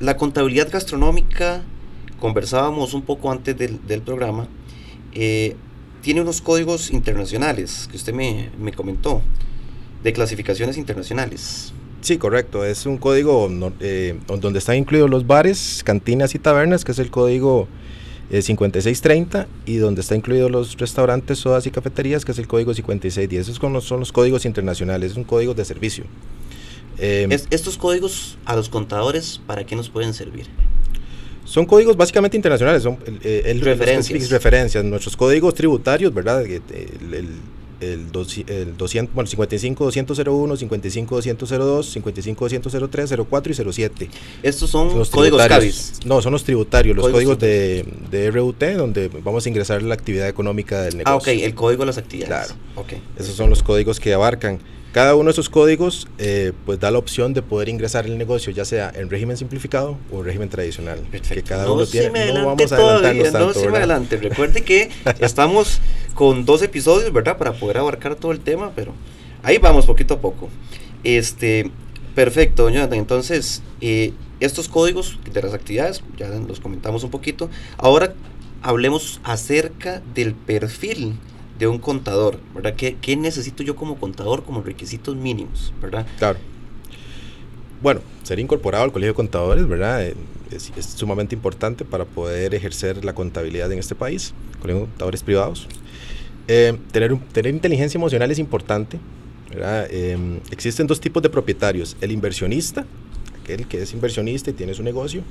la 0.00 0.16
contabilidad 0.16 0.70
gastronómica, 0.72 1.62
conversábamos 2.18 2.94
un 2.94 3.02
poco 3.02 3.30
antes 3.30 3.56
del, 3.58 4.02
programa, 4.02 4.48
eh, 5.12 5.54
tiene 6.00 6.22
unos 6.22 6.40
códigos 6.40 6.90
internacionales 6.90 7.88
que 7.90 7.98
usted 7.98 8.14
me, 8.14 8.72
comentó, 8.74 9.20
de 10.02 10.12
clasificaciones 10.14 10.78
internacionales. 10.78 11.74
Sí, 12.00 12.16
correcto. 12.16 12.64
Es 12.64 12.86
un 12.86 12.96
código 12.96 13.50
eh, 13.80 14.18
donde 14.26 14.58
están 14.58 14.76
incluidos 14.76 15.10
los 15.10 15.26
bares, 15.26 15.82
cantinas 15.84 16.34
y 16.34 16.38
tabernas, 16.38 16.84
que 16.84 16.92
es 16.92 16.98
el 16.98 17.10
código 17.10 17.68
5630, 18.30 19.46
y 19.66 19.76
donde 19.76 20.00
están 20.00 20.18
incluidos 20.18 20.50
los 20.50 20.76
restaurantes, 20.78 21.38
sodas 21.38 21.66
y 21.66 21.70
cafeterías, 21.70 22.24
que 22.24 22.32
es 22.32 22.38
el 22.38 22.46
código 22.46 22.72
5610. 22.72 23.48
Esos 23.48 23.84
son 23.84 24.00
los 24.00 24.12
códigos 24.12 24.46
internacionales, 24.46 25.12
es 25.12 25.16
un 25.16 25.24
código 25.24 25.52
de 25.52 25.64
servicio. 25.64 26.04
Em, 26.98 27.30
¿Estos 27.32 27.76
códigos 27.76 28.38
a 28.44 28.56
los 28.56 28.68
contadores 28.68 29.40
para 29.46 29.64
qué 29.64 29.76
nos 29.76 29.88
pueden 29.88 30.14
servir? 30.14 30.46
Son 31.44 31.64
códigos 31.64 31.96
básicamente 31.96 32.36
internacionales, 32.36 32.82
son 32.82 32.98
eh, 33.22 33.42
el, 33.46 33.60
referencias. 33.60 34.30
referencias. 34.30 34.84
Nuestros 34.84 35.16
códigos 35.16 35.54
tributarios, 35.54 36.12
¿verdad? 36.12 36.42
El, 36.44 36.62
el, 37.12 37.28
el, 37.80 38.10
200, 38.10 39.14
bueno, 39.14 39.28
55 39.28 39.84
201, 39.84 40.56
55 40.56 41.14
202, 41.14 41.86
55 41.86 42.48
203, 42.48 43.14
04 43.28 43.52
y 43.52 43.72
07. 43.72 44.10
¿Estos 44.42 44.70
son, 44.70 44.98
los 44.98 45.10
códigos 45.10 45.46
CABIS? 45.46 46.00
No, 46.04 46.20
son 46.20 46.32
los 46.32 46.42
tributarios, 46.42 46.96
los 46.96 47.10
códigos, 47.10 47.38
de, 47.38 47.84
de, 48.10 48.30
RUT, 48.30 48.62
donde 48.76 49.08
vamos 49.08 49.46
a 49.46 49.48
ingresar 49.48 49.82
la 49.82 49.94
actividad 49.94 50.28
económica 50.28 50.82
del 50.82 50.96
negocio. 50.96 51.12
Ah, 51.12 51.16
ok, 51.16 51.28
el 51.28 51.54
código 51.54 51.82
de 51.82 51.86
las 51.86 51.98
actividades. 51.98 52.48
Claro. 52.48 52.60
Okay. 52.74 53.02
Esos 53.18 53.36
son 53.36 53.50
los 53.50 53.62
códigos 53.62 54.00
que 54.00 54.12
abarcan. 54.14 54.58
Cada 54.96 55.14
uno 55.14 55.24
de 55.24 55.32
esos 55.32 55.50
códigos 55.50 56.08
eh, 56.16 56.54
pues 56.64 56.80
da 56.80 56.90
la 56.90 56.96
opción 56.96 57.34
de 57.34 57.42
poder 57.42 57.68
ingresar 57.68 58.06
el 58.06 58.16
negocio, 58.16 58.50
ya 58.50 58.64
sea 58.64 58.90
en 58.94 59.10
régimen 59.10 59.36
simplificado 59.36 59.98
o 60.10 60.20
en 60.20 60.24
régimen 60.24 60.48
tradicional. 60.48 61.00
Que 61.10 61.42
cada 61.42 61.70
uno 61.70 61.84
tiene. 61.84 62.32
no 62.32 62.46
vamos 62.46 62.72
a 62.72 62.76
adelantarnos 62.76 63.30
tanto. 63.30 63.46
No 63.46 63.52
se 63.52 63.76
adelante. 63.76 64.16
Recuerde 64.16 64.62
que 64.62 64.88
estamos 65.20 65.82
con 66.14 66.46
dos 66.46 66.62
episodios, 66.62 67.12
¿verdad? 67.12 67.36
Para 67.36 67.52
poder 67.52 67.76
abarcar 67.76 68.14
todo 68.14 68.32
el 68.32 68.40
tema, 68.40 68.72
pero 68.74 68.94
ahí 69.42 69.58
vamos 69.58 69.84
poquito 69.84 70.14
a 70.14 70.18
poco. 70.18 70.48
Este, 71.04 71.70
perfecto, 72.14 72.70
Jonathan. 72.70 72.98
Entonces, 72.98 73.62
eh, 73.82 74.14
estos 74.40 74.66
códigos 74.66 75.18
de 75.30 75.42
las 75.42 75.52
actividades, 75.52 76.02
ya 76.16 76.28
los 76.28 76.58
comentamos 76.58 77.04
un 77.04 77.10
poquito. 77.10 77.50
Ahora 77.76 78.14
hablemos 78.62 79.20
acerca 79.24 80.00
del 80.14 80.32
perfil 80.32 81.16
de 81.58 81.66
un 81.66 81.78
contador, 81.78 82.38
¿verdad? 82.54 82.74
¿Qué, 82.76 82.96
¿Qué, 83.00 83.16
necesito 83.16 83.62
yo 83.62 83.76
como 83.76 83.96
contador 83.96 84.44
como 84.44 84.62
requisitos 84.62 85.16
mínimos, 85.16 85.72
¿verdad? 85.80 86.06
Claro. 86.18 86.38
Bueno, 87.82 88.00
ser 88.22 88.38
incorporado 88.38 88.84
al 88.84 88.92
Colegio 88.92 89.12
de 89.12 89.16
Contadores, 89.16 89.66
¿verdad? 89.68 90.04
Eh, 90.04 90.14
es, 90.50 90.72
sumamente 90.84 91.34
importante 91.34 91.84
para 91.84 92.04
poder 92.04 92.54
ejercer 92.54 93.04
la 93.04 93.14
contabilidad 93.14 93.70
en 93.72 93.78
este 93.78 93.94
país, 93.94 94.34
Colegio 94.60 94.82
de 94.82 94.88
Contadores 94.88 95.22
Privados. 95.22 95.68
Eh, 96.48 96.76
tener, 96.92 97.16
tener 97.32 97.52
inteligencia 97.52 97.98
emocional 97.98 98.30
es 98.30 98.38
importante, 98.38 98.98
¿verdad? 99.50 99.88
Em, 99.90 100.40
existen 100.50 100.86
dos 100.86 101.00
tipos 101.00 101.22
de 101.22 101.28
propietarios, 101.28 101.96
el 102.00 102.12
inversionista, 102.12 102.86
aquel 103.42 103.66
que 103.66 103.82
es 103.82 103.92
inversionista 103.92 104.50
y 104.50 104.52
tiene 104.52 104.74
su 104.74 104.82
negocio, 104.82 105.22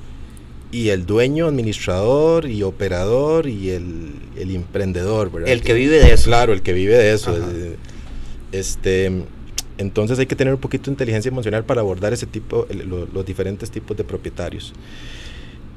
y 0.72 0.88
el 0.88 1.06
dueño, 1.06 1.46
administrador 1.46 2.46
y 2.50 2.62
operador 2.62 3.46
y 3.46 3.70
el, 3.70 4.12
el 4.36 4.54
emprendedor, 4.54 5.30
¿verdad? 5.30 5.48
El 5.48 5.62
que, 5.62 5.74
vive 5.74 5.98
de 5.98 6.12
eso. 6.12 6.24
Claro, 6.24 6.52
el 6.52 6.62
que 6.62 6.72
vive 6.72 6.96
de 6.96 7.12
eso. 7.12 7.36
Este, 8.52 9.12
entonces 9.78 10.18
hay 10.18 10.26
que 10.26 10.36
tener 10.36 10.54
un 10.54 10.60
poquito 10.60 10.86
de 10.86 10.92
inteligencia 10.92 11.28
emocional 11.28 11.64
para 11.64 11.80
abordar 11.80 12.12
ese 12.12 12.26
tipo, 12.26 12.66
los 13.12 13.26
diferentes 13.26 13.70
tipos 13.70 13.96
de 13.96 14.04
propietarios. 14.04 14.72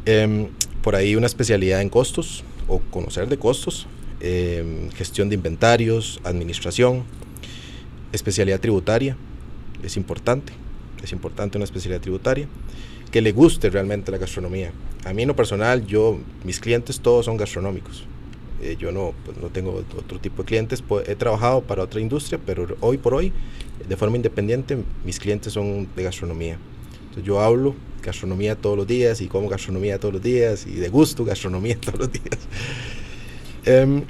Em, 0.05 0.47
por 0.81 0.95
ahí 0.95 1.15
una 1.15 1.27
especialidad 1.27 1.81
en 1.81 1.89
costos 1.89 2.43
o 2.67 2.79
conocer 2.79 3.27
de 3.27 3.37
costos, 3.37 3.87
em, 4.21 4.89
gestión 4.91 5.29
de 5.29 5.35
inventarios, 5.35 6.19
administración, 6.23 7.03
especialidad 8.11 8.59
tributaria, 8.59 9.17
es 9.83 9.97
importante, 9.97 10.53
es 11.03 11.11
importante 11.11 11.57
una 11.57 11.65
especialidad 11.65 12.01
tributaria 12.01 12.47
que 13.11 13.21
le 13.21 13.31
guste 13.31 13.69
realmente 13.69 14.11
la 14.11 14.17
gastronomía. 14.17 14.71
A 15.05 15.13
mí 15.13 15.23
en 15.23 15.27
lo 15.29 15.35
personal, 15.35 15.85
yo, 15.85 16.19
mis 16.43 16.59
clientes 16.59 16.99
todos 16.99 17.25
son 17.25 17.37
gastronómicos. 17.37 18.05
Eh, 18.61 18.75
yo 18.77 18.91
no, 18.91 19.13
pues, 19.25 19.37
no 19.37 19.47
tengo 19.47 19.83
otro 19.97 20.19
tipo 20.19 20.43
de 20.43 20.47
clientes. 20.47 20.81
Pues, 20.81 21.07
he 21.07 21.15
trabajado 21.15 21.61
para 21.61 21.83
otra 21.83 22.01
industria, 22.01 22.39
pero 22.45 22.67
hoy 22.81 22.97
por 22.97 23.13
hoy, 23.13 23.31
de 23.87 23.97
forma 23.97 24.17
independiente, 24.17 24.77
mis 25.05 25.19
clientes 25.19 25.53
son 25.53 25.87
de 25.95 26.03
gastronomía. 26.03 26.57
Entonces 27.01 27.23
yo 27.23 27.39
hablo 27.39 27.75
gastronomía 28.03 28.55
todos 28.55 28.77
los 28.77 28.87
días 28.87 29.19
y 29.21 29.27
como 29.27 29.49
gastronomía 29.49 29.99
todos 29.99 30.13
los 30.13 30.23
días 30.23 30.65
y 30.65 30.75
de 30.75 30.89
gusto 30.89 31.25
gastronomía 31.25 31.77
todos 31.81 31.99
los 31.99 32.11
días. 32.11 32.39
Em, 33.65 34.03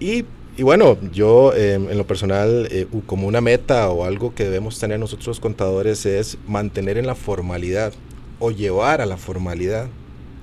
y, 0.00 0.24
y, 0.56 0.62
bueno, 0.62 0.98
yo 1.12 1.54
em, 1.54 1.88
en 1.90 1.98
lo 1.98 2.06
personal, 2.06 2.68
eh, 2.70 2.86
como 3.06 3.26
una 3.26 3.40
meta 3.40 3.88
o 3.90 4.04
algo 4.04 4.34
que 4.34 4.44
debemos 4.44 4.78
tener 4.78 4.98
nosotros 4.98 5.40
contadores 5.40 6.04
es 6.06 6.38
mantener 6.46 6.98
en 6.98 7.06
la 7.06 7.14
formalidad 7.14 7.92
o 8.44 8.50
llevar 8.50 9.00
a 9.00 9.06
la 9.06 9.16
formalidad 9.16 9.88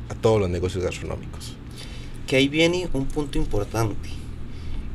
a 0.10 0.16
todos 0.16 0.40
los 0.40 0.50
negocios 0.50 0.84
gastronómicos. 0.84 1.54
Que 2.26 2.38
ahí 2.38 2.48
viene 2.48 2.90
un 2.94 3.06
punto 3.06 3.38
importante. 3.38 4.10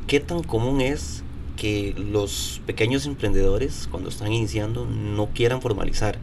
¿Qué 0.07 0.19
tan 0.19 0.43
común 0.43 0.81
es 0.81 1.23
que 1.55 1.95
los 1.97 2.61
pequeños 2.65 3.05
emprendedores 3.05 3.87
cuando 3.89 4.09
están 4.09 4.33
iniciando 4.33 4.85
no 4.85 5.27
quieran 5.27 5.61
formalizar? 5.61 6.19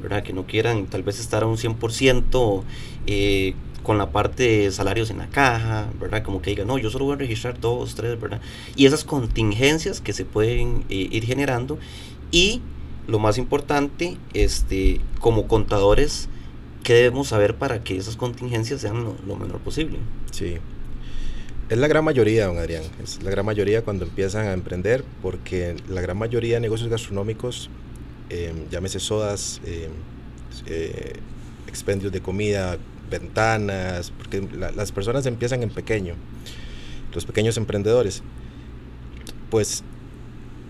¿verdad? 0.00 0.22
Que 0.22 0.32
no 0.32 0.46
quieran 0.46 0.86
tal 0.86 1.02
vez 1.02 1.18
estar 1.18 1.42
a 1.42 1.46
un 1.46 1.56
100% 1.56 2.62
eh, 3.08 3.54
con 3.82 3.98
la 3.98 4.12
parte 4.12 4.44
de 4.44 4.70
salarios 4.70 5.10
en 5.10 5.18
la 5.18 5.28
caja, 5.28 5.88
¿verdad? 5.98 6.22
Como 6.22 6.40
que 6.40 6.50
digan, 6.50 6.68
no, 6.68 6.78
yo 6.78 6.88
solo 6.88 7.06
voy 7.06 7.14
a 7.14 7.18
registrar 7.18 7.58
dos, 7.58 7.96
tres, 7.96 8.20
¿verdad? 8.20 8.40
Y 8.76 8.86
esas 8.86 9.02
contingencias 9.02 10.00
que 10.00 10.12
se 10.12 10.24
pueden 10.24 10.84
eh, 10.88 11.08
ir 11.10 11.24
generando 11.24 11.78
y 12.30 12.62
lo 13.08 13.18
más 13.18 13.38
importante, 13.38 14.18
este, 14.34 15.00
como 15.18 15.48
contadores, 15.48 16.28
¿qué 16.84 16.92
debemos 16.92 17.28
saber 17.28 17.56
para 17.56 17.82
que 17.82 17.96
esas 17.96 18.16
contingencias 18.16 18.82
sean 18.82 19.16
lo, 19.26 19.36
menor 19.36 19.58
posible? 19.60 19.98
Sí. 20.30 20.58
Es 21.70 21.78
la 21.78 21.88
gran 21.88 22.04
mayoría, 22.04 22.46
don 22.46 22.58
Adrián. 22.58 22.82
Es 23.02 23.22
la 23.22 23.30
gran 23.30 23.46
mayoría 23.46 23.82
cuando 23.82 24.04
empiezan 24.04 24.46
a 24.46 24.52
emprender, 24.52 25.04
porque 25.22 25.74
la 25.88 26.02
gran 26.02 26.18
mayoría 26.18 26.56
de 26.56 26.60
negocios 26.60 26.90
gastronómicos, 26.90 27.70
eh, 28.28 28.52
llámese 28.70 29.00
sodas, 29.00 29.60
em, 29.64 29.90
eh, 30.66 31.14
expendios 31.66 32.12
de 32.12 32.20
comida, 32.20 32.76
ventanas, 33.10 34.10
porque 34.10 34.46
las 34.74 34.92
personas 34.92 35.24
empiezan 35.24 35.62
en 35.62 35.70
pequeño, 35.70 36.14
los 37.14 37.24
pequeños 37.24 37.56
emprendedores, 37.56 38.22
pues 39.50 39.82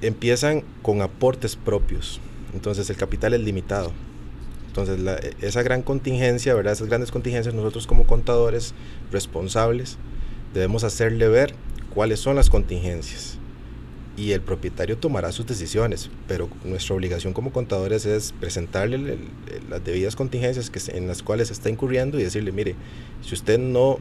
empiezan 0.02 0.62
con 0.83 1.02
aportes 1.02 1.57
propios. 1.57 2.21
Entonces 2.54 2.88
el 2.90 2.96
capital 2.96 3.34
es 3.34 3.40
limitado. 3.40 3.92
Entonces 4.68 4.98
esa 5.40 5.62
gran 5.62 5.82
contingencia, 5.82 6.54
¿verdad? 6.54 6.72
esas 6.72 6.88
grandes 6.88 7.10
contingencias, 7.10 7.54
nosotros 7.54 7.86
como 7.86 8.06
contadores 8.06 8.74
responsables 9.10 9.98
debemos 10.54 10.84
hacerle 10.84 11.28
ver 11.28 11.54
cuáles 11.94 12.20
son 12.20 12.36
las 12.36 12.50
contingencias. 12.50 13.38
Y 14.16 14.32
el 14.32 14.40
propietario 14.40 14.98
tomará 14.98 15.30
sus 15.30 15.46
decisiones, 15.46 16.10
pero 16.26 16.48
nuestra 16.64 16.96
obligación 16.96 17.32
como 17.32 17.52
contadores 17.52 18.04
es 18.04 18.32
presentarle 18.32 19.16
las 19.70 19.84
debidas 19.84 20.16
contingencias 20.16 20.70
que, 20.70 20.80
en 20.96 21.06
las 21.06 21.22
cuales 21.22 21.52
está 21.52 21.70
incurriendo 21.70 22.18
y 22.18 22.24
decirle, 22.24 22.50
mire, 22.50 22.74
si 23.22 23.34
usted 23.34 23.60
no 23.60 24.00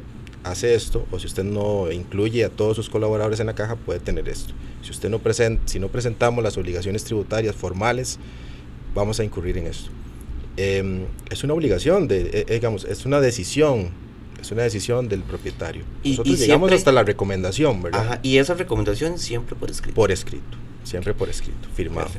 hace 0.51 0.75
esto 0.75 1.05
o 1.11 1.19
si 1.19 1.27
usted 1.27 1.43
no 1.43 1.91
incluye 1.91 2.43
a 2.43 2.49
todos 2.49 2.75
sus 2.75 2.89
colaboradores 2.89 3.39
en 3.39 3.47
la 3.47 3.55
caja 3.55 3.75
puede 3.75 3.99
tener 3.99 4.27
esto. 4.29 4.53
Si 4.81 4.91
usted 4.91 5.09
no 5.09 5.19
presenta, 5.19 5.67
si 5.67 5.79
no 5.79 5.89
presentamos 5.89 6.43
las 6.43 6.57
obligaciones 6.57 7.03
tributarias 7.03 7.55
formales, 7.55 8.19
vamos 8.93 9.19
a 9.19 9.23
incurrir 9.23 9.57
en 9.57 9.67
esto. 9.67 9.89
Em, 10.57 11.05
es 11.29 11.43
una 11.43 11.53
obligación, 11.53 12.07
de, 12.07 12.45
eh, 12.47 12.53
digamos, 12.53 12.83
es 12.85 13.05
una 13.05 13.21
decisión, 13.21 13.91
es 14.41 14.51
una 14.51 14.63
decisión 14.63 15.07
del 15.07 15.21
propietario. 15.21 15.83
Y, 16.03 16.11
Nosotros 16.11 16.39
llegamos 16.39 16.71
hasta 16.71 16.91
la 16.91 17.03
recomendación, 17.03 17.81
¿verdad? 17.83 18.19
y 18.23 18.37
esa 18.37 18.55
recomendación 18.55 19.19
siempre 19.19 19.55
por 19.55 19.69
escrito. 19.69 19.95
Por 19.95 20.11
escrito, 20.11 20.57
siempre 20.83 21.13
por 21.13 21.29
escrito, 21.29 21.69
firmado. 21.75 22.09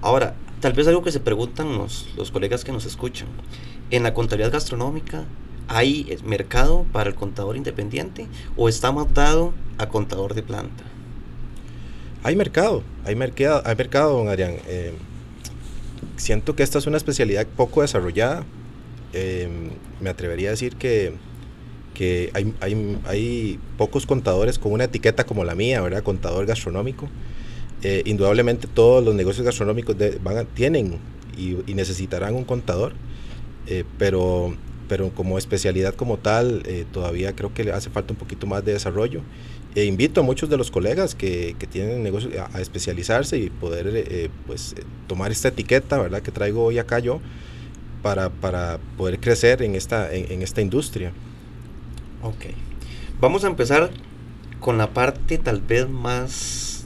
Ahora, 0.00 0.36
tal 0.60 0.74
vez 0.74 0.86
algo 0.86 1.02
que 1.02 1.10
se 1.10 1.18
preguntan 1.18 1.76
los, 1.76 2.08
los 2.16 2.30
colegas 2.30 2.64
que 2.64 2.70
nos 2.70 2.84
escuchan. 2.84 3.26
En 3.90 4.02
la 4.02 4.14
contabilidad 4.14 4.52
gastronómica, 4.52 5.24
¿Hay 5.68 6.18
mercado 6.24 6.86
para 6.92 7.10
el 7.10 7.14
contador 7.14 7.56
independiente 7.56 8.26
o 8.56 8.70
está 8.70 8.90
más 8.90 9.12
dado 9.12 9.52
a 9.76 9.86
contador 9.88 10.34
de 10.34 10.42
planta? 10.42 10.84
Hay 12.22 12.36
mercado, 12.36 12.82
hay 13.04 13.14
mercado, 13.14 13.62
hay 13.66 13.76
mercado, 13.76 14.16
don 14.16 14.28
Adrián. 14.28 14.54
Eh, 14.66 14.94
siento 16.16 16.56
que 16.56 16.62
esta 16.62 16.78
es 16.78 16.86
una 16.86 16.96
especialidad 16.96 17.46
poco 17.46 17.82
desarrollada. 17.82 18.44
Eh, 19.12 19.48
me 20.00 20.08
atrevería 20.08 20.48
a 20.48 20.52
decir 20.52 20.76
que, 20.76 21.12
que 21.92 22.30
hay, 22.32 22.54
hay, 22.60 22.98
hay, 23.04 23.60
pocos 23.76 24.06
contadores 24.06 24.58
con 24.58 24.72
una 24.72 24.84
etiqueta 24.84 25.24
como 25.24 25.44
la 25.44 25.54
mía, 25.54 25.82
¿verdad? 25.82 26.02
Contador 26.02 26.46
gastronómico. 26.46 27.10
Eh, 27.82 28.02
indudablemente 28.06 28.66
todos 28.66 29.04
los 29.04 29.14
negocios 29.14 29.44
gastronómicos 29.44 29.96
van 30.22 30.46
tienen 30.46 30.98
y, 31.36 31.58
y, 31.70 31.74
necesitarán 31.74 32.34
un 32.34 32.44
contador, 32.44 32.94
pero 33.96 34.56
pero 34.88 35.10
como 35.10 35.38
especialidad 35.38 35.94
como 35.94 36.16
tal, 36.16 36.62
eh, 36.66 36.86
todavía 36.90 37.36
creo 37.36 37.52
que 37.52 37.64
le 37.64 37.72
hace 37.72 37.90
falta 37.90 38.12
un 38.12 38.18
poquito 38.18 38.46
más 38.46 38.64
de 38.64 38.72
desarrollo. 38.72 39.20
E 39.74 39.84
invito 39.84 40.22
a 40.22 40.24
muchos 40.24 40.48
de 40.48 40.56
los 40.56 40.70
colegas 40.70 41.14
que, 41.14 41.54
que 41.58 41.66
tienen 41.66 42.02
negocios 42.02 42.32
a, 42.52 42.60
especializarse 42.60 43.38
y 43.38 43.50
poder 43.50 43.86
eh, 43.94 44.30
pues, 44.46 44.72
eh, 44.72 44.82
tomar 45.06 45.30
esta 45.30 45.48
etiqueta 45.48 45.98
¿verdad? 45.98 46.22
que 46.22 46.32
traigo 46.32 46.64
hoy 46.64 46.78
acá 46.78 46.98
yo 46.98 47.20
para, 48.02 48.30
para 48.30 48.78
poder 48.96 49.20
crecer 49.20 49.62
en 49.62 49.74
esta, 49.74 50.12
en, 50.12 50.42
esta 50.42 50.62
industria. 50.62 51.12
Ok. 52.22 52.46
Vamos 53.20 53.44
a 53.44 53.48
empezar 53.48 53.90
con 54.58 54.78
la 54.78 54.94
parte 54.94 55.36
tal 55.38 55.60
vez 55.60 55.88
más 55.88 56.84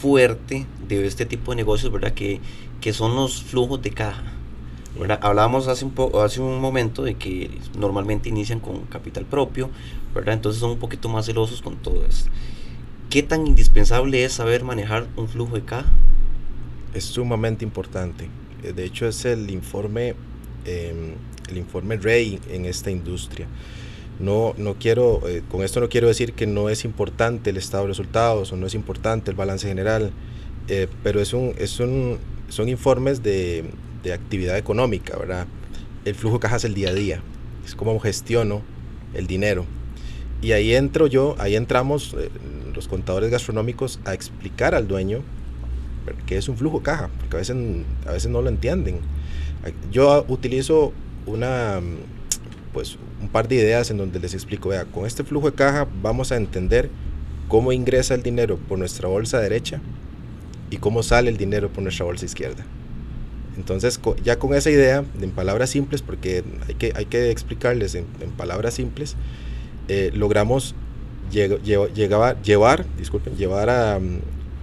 fuerte 0.00 0.66
de 0.86 1.06
este 1.06 1.24
tipo 1.24 1.52
de 1.52 1.56
negocios, 1.56 1.90
¿verdad? 1.90 2.12
Que, 2.12 2.40
que 2.80 2.92
son 2.92 3.16
los 3.16 3.42
flujos 3.42 3.80
de 3.82 3.90
caja. 3.90 4.35
Hablábamos 5.20 5.68
hace 5.68 5.84
un, 5.84 5.94
hace 6.22 6.40
un 6.40 6.58
momento 6.60 7.02
de 7.02 7.14
que 7.14 7.50
normalmente 7.78 8.28
inician 8.28 8.60
con 8.60 8.82
capital 8.86 9.26
propio, 9.26 9.68
entonces 10.24 10.60
son 10.60 10.70
un 10.70 10.78
poquito 10.78 11.08
más 11.08 11.26
celosos 11.26 11.60
con 11.60 11.76
todo 11.76 12.04
esto. 12.06 12.30
¿Qué 13.10 13.22
tan 13.22 13.46
indispensable 13.46 14.24
es 14.24 14.32
saber 14.32 14.64
manejar 14.64 15.06
un 15.16 15.28
flujo 15.28 15.54
de 15.54 15.62
caja? 15.62 15.90
Es 16.94 17.04
sumamente 17.04 17.64
importante. 17.64 18.28
Eh, 18.62 18.72
de 18.72 18.84
hecho, 18.84 19.06
es 19.06 19.24
el 19.24 19.50
informe, 19.50 20.14
em, 20.64 21.14
el 21.48 21.56
informe 21.56 21.96
rey 21.98 22.40
en 22.50 22.64
esta 22.64 22.90
industria. 22.90 23.46
No, 24.18 24.54
no 24.56 24.74
quiero, 24.74 25.20
eh, 25.28 25.42
con 25.50 25.62
esto 25.62 25.80
no 25.80 25.88
quiero 25.88 26.08
decir 26.08 26.32
que 26.32 26.46
no 26.46 26.68
es 26.70 26.84
importante 26.84 27.50
el 27.50 27.58
estado 27.58 27.84
de 27.84 27.88
resultados 27.88 28.52
o 28.52 28.56
no 28.56 28.66
es 28.66 28.74
importante 28.74 29.30
el 29.30 29.36
balance 29.36 29.68
general, 29.68 30.10
eh, 30.68 30.88
pero 31.02 31.20
es 31.20 31.32
un, 31.32 31.54
es 31.58 31.78
un, 31.80 32.18
son 32.48 32.68
informes 32.68 33.22
de, 33.22 33.70
de, 34.06 34.12
actividad 34.12 34.56
económica, 34.56 35.16
¿verdad? 35.16 35.46
El 36.04 36.14
flujo 36.14 36.36
de 36.36 36.40
caja 36.40 36.56
es 36.56 36.64
el 36.64 36.74
día 36.74 36.90
a 36.90 36.94
día, 36.94 37.20
es 37.64 37.74
como 37.74 37.98
gestiono 37.98 38.62
el 39.14 39.26
dinero. 39.26 39.64
Y 40.42 40.52
ahí 40.52 40.74
entro 40.74 41.06
yo, 41.06 41.34
ahí 41.38 41.56
entramos 41.56 42.14
eh, 42.18 42.30
los 42.74 42.88
contadores 42.88 43.30
gastronómicos 43.30 44.00
a 44.04 44.14
explicar 44.14 44.74
al 44.74 44.86
dueño 44.86 45.22
qué 46.26 46.36
es 46.36 46.48
un 46.48 46.56
flujo 46.56 46.78
de 46.78 46.84
caja, 46.84 47.10
porque 47.18 47.36
a 47.36 47.38
veces, 47.40 47.56
a 48.06 48.12
veces 48.12 48.30
no 48.30 48.42
lo 48.42 48.48
entienden. 48.48 49.00
Yo 49.90 50.24
utilizo 50.28 50.92
una 51.26 51.80
pues 52.72 52.98
un 53.22 53.28
par 53.28 53.48
de 53.48 53.54
ideas 53.54 53.90
en 53.90 53.96
donde 53.96 54.20
les 54.20 54.34
explico, 54.34 54.68
vea, 54.68 54.84
con 54.84 55.06
este 55.06 55.24
flujo 55.24 55.50
de 55.50 55.56
caja 55.56 55.88
vamos 56.02 56.30
a 56.30 56.36
entender 56.36 56.90
cómo 57.48 57.72
ingresa 57.72 58.14
el 58.14 58.22
dinero 58.22 58.58
por 58.58 58.78
nuestra 58.78 59.08
bolsa 59.08 59.40
derecha 59.40 59.80
y 60.70 60.76
cómo 60.76 61.02
sale 61.02 61.30
el 61.30 61.38
dinero 61.38 61.70
por 61.70 61.82
nuestra 61.82 62.04
bolsa 62.04 62.26
izquierda. 62.26 62.64
Entonces, 63.56 64.00
ya 64.22 64.38
con 64.38 64.54
esa 64.54 64.70
idea, 64.70 65.04
en 65.20 65.30
palabras 65.30 65.70
simples, 65.70 66.02
porque 66.02 66.44
hay 66.68 66.74
que, 66.74 66.92
hay 66.94 67.06
que 67.06 67.30
explicarles 67.30 67.94
en, 67.94 68.04
palabras 68.36 68.74
simples, 68.74 69.16
eh, 69.88 70.10
logramos 70.14 70.74
llevar, 71.30 72.42
llevar, 72.42 72.86
disculpen, 72.98 73.36
llevar 73.36 73.70
a, 73.70 73.98
mm, 73.98 74.20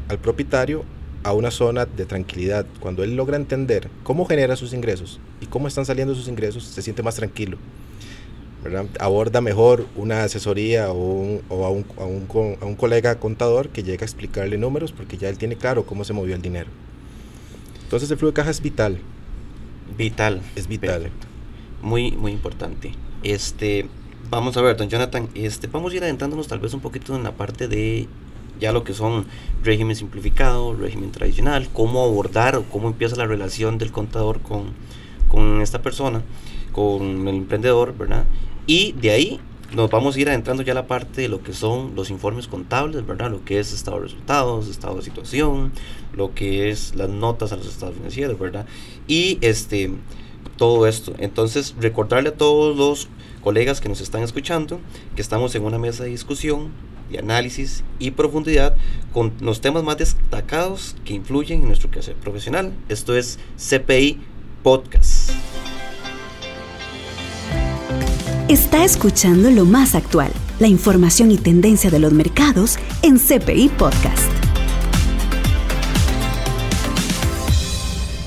al 0.10 0.20
propietario 0.20 0.84
a 1.24 1.34
una 1.34 1.52
zona 1.52 1.86
de 1.86 2.06
tranquilidad. 2.06 2.66
Cuando 2.80 3.04
él 3.04 3.16
logra 3.16 3.38
entender 3.38 3.90
cómo 4.04 4.26
genera 4.26 4.56
sus 4.56 4.74
ingresos 4.74 5.20
y 5.42 5.46
cómo 5.48 5.68
están 5.68 5.86
saliendo 5.86 6.14
sus 6.16 6.28
ingresos, 6.28 6.64
se 6.64 6.82
siente 6.82 7.02
más 7.02 7.16
tranquilo 7.16 7.58
aborda 9.00 9.42
mejor 9.42 9.86
una 9.96 10.24
asesoría 10.24 10.92
o, 10.92 11.42
a, 11.50 11.70
un, 11.70 11.86
a, 11.98 12.06
un, 12.06 12.58
a, 12.62 12.66
un, 12.66 12.76
colega 12.76 13.20
contador 13.20 13.70
que 13.70 13.84
llega 13.84 14.04
a 14.04 14.06
explicarle 14.06 14.58
números 14.58 14.92
porque 14.92 15.18
ya 15.18 15.30
él 15.30 15.38
tiene 15.38 15.56
claro 15.56 15.86
cómo 15.86 16.04
se 16.04 16.14
movió 16.14 16.36
el 16.36 16.42
dinero. 16.42 16.70
Entonces 17.84 18.10
el 18.12 18.18
flujo 18.18 18.32
de 18.32 18.36
caja 18.36 18.52
es 18.52 18.62
vital. 18.62 19.00
Vital. 19.98 20.42
Es 20.56 20.68
vital. 20.68 21.12
Muy, 21.82 22.12
muy 22.12 22.32
importante. 22.32 22.94
Este, 23.24 23.88
vamos 24.30 24.58
a 24.58 24.62
ver, 24.62 24.78
don 24.78 24.90
Jonathan, 24.90 25.30
este, 25.36 25.68
vamos 25.68 25.94
a 25.94 25.96
ir 25.96 26.04
adentrándonos 26.04 26.48
tal 26.48 26.60
vez 26.60 26.74
un 26.74 26.80
poquito 26.80 27.16
en 27.16 27.24
la 27.24 27.34
parte 27.34 27.68
de 27.68 28.08
ya 28.60 28.72
lo 28.72 28.84
que 28.84 28.94
son 28.94 29.25
régimen 29.63 29.96
simplificado, 29.96 30.74
régimen 30.74 31.12
tradicional, 31.12 31.68
cómo 31.74 32.04
abordar 32.04 32.56
o 32.56 32.63
cómo 32.63 32.88
empieza 32.88 33.16
la 33.16 33.25
relación 33.25 33.78
del 33.78 33.92
contador 33.92 34.42
con, 34.42 34.74
con 35.28 35.62
esta 35.62 35.82
persona, 35.82 36.22
con 36.72 37.28
el 37.28 37.36
emprendedor, 37.36 37.96
¿verdad? 37.98 38.25
Y 38.66 38.94
de 38.94 39.12
ahí 39.12 39.40
nos 39.75 39.89
vamos 39.89 40.15
a 40.15 40.20
ir 40.20 40.30
adentrando 40.30 40.63
ya 40.63 40.74
a 40.74 40.75
la 40.75 40.88
parte 40.88 41.22
de 41.22 41.27
lo 41.27 41.42
que 41.42 41.53
son 41.53 41.96
los 41.96 42.10
informes 42.10 42.48
contables, 42.48 43.06
¿verdad? 43.06 43.32
Lo 43.32 43.44
que 43.44 43.60
es 43.60 43.74
estado 43.74 43.98
de 43.98 44.03
resultados, 44.03 44.68
estado 44.68 44.98
de 44.98 45.01
situación, 45.01 45.72
lo 46.15 46.34
que 46.34 46.70
es 46.70 46.96
las 46.96 47.10
notas 47.10 47.51
a 47.51 47.56
los 47.56 47.68
estados 47.68 47.96
financieros, 47.96 48.38
¿verdad? 48.38 48.65
Y 49.08 49.39
este 49.42 49.92
todo 50.58 50.88
esto. 50.88 51.13
Entonces, 51.18 51.75
recordarle 51.80 52.30
a 52.30 52.34
todos 52.34 52.77
los 52.77 53.08
colegas 53.42 53.82
que 53.82 53.89
nos 53.89 54.01
están 54.01 54.24
escuchando 54.24 54.80
que 55.15 55.22
estamos 55.22 55.56
en 55.56 55.63
una 55.63 55.80
mesa 55.80 56.03
de 56.03 56.10
discusión, 56.10 56.72
de 57.10 57.20
análisis 57.20 57.84
y 58.00 58.12
profundidad 58.12 58.75
con 59.12 59.33
los 59.42 59.62
temas 59.62 59.83
más 59.83 59.98
destacados 59.98 60.96
que 61.05 61.14
influyen 61.14 61.62
en 61.62 61.68
nuestro 61.68 61.90
quehacer 61.90 62.16
profesional. 62.16 62.74
Esto 62.90 63.16
es 63.16 63.40
CPI 63.57 64.20
Podcast. 64.62 65.31
Está 68.50 68.84
escuchando 68.84 69.50
lo 69.51 69.64
más 69.64 69.96
actual, 69.96 70.29
la 70.60 70.68
información 70.68 71.32
y 71.32 71.38
tendencia 71.38 71.90
de 71.90 71.98
los 71.98 72.12
mercados 72.12 72.77
en 73.01 73.18
CPI 73.18 73.70
Podcast. 73.70 74.29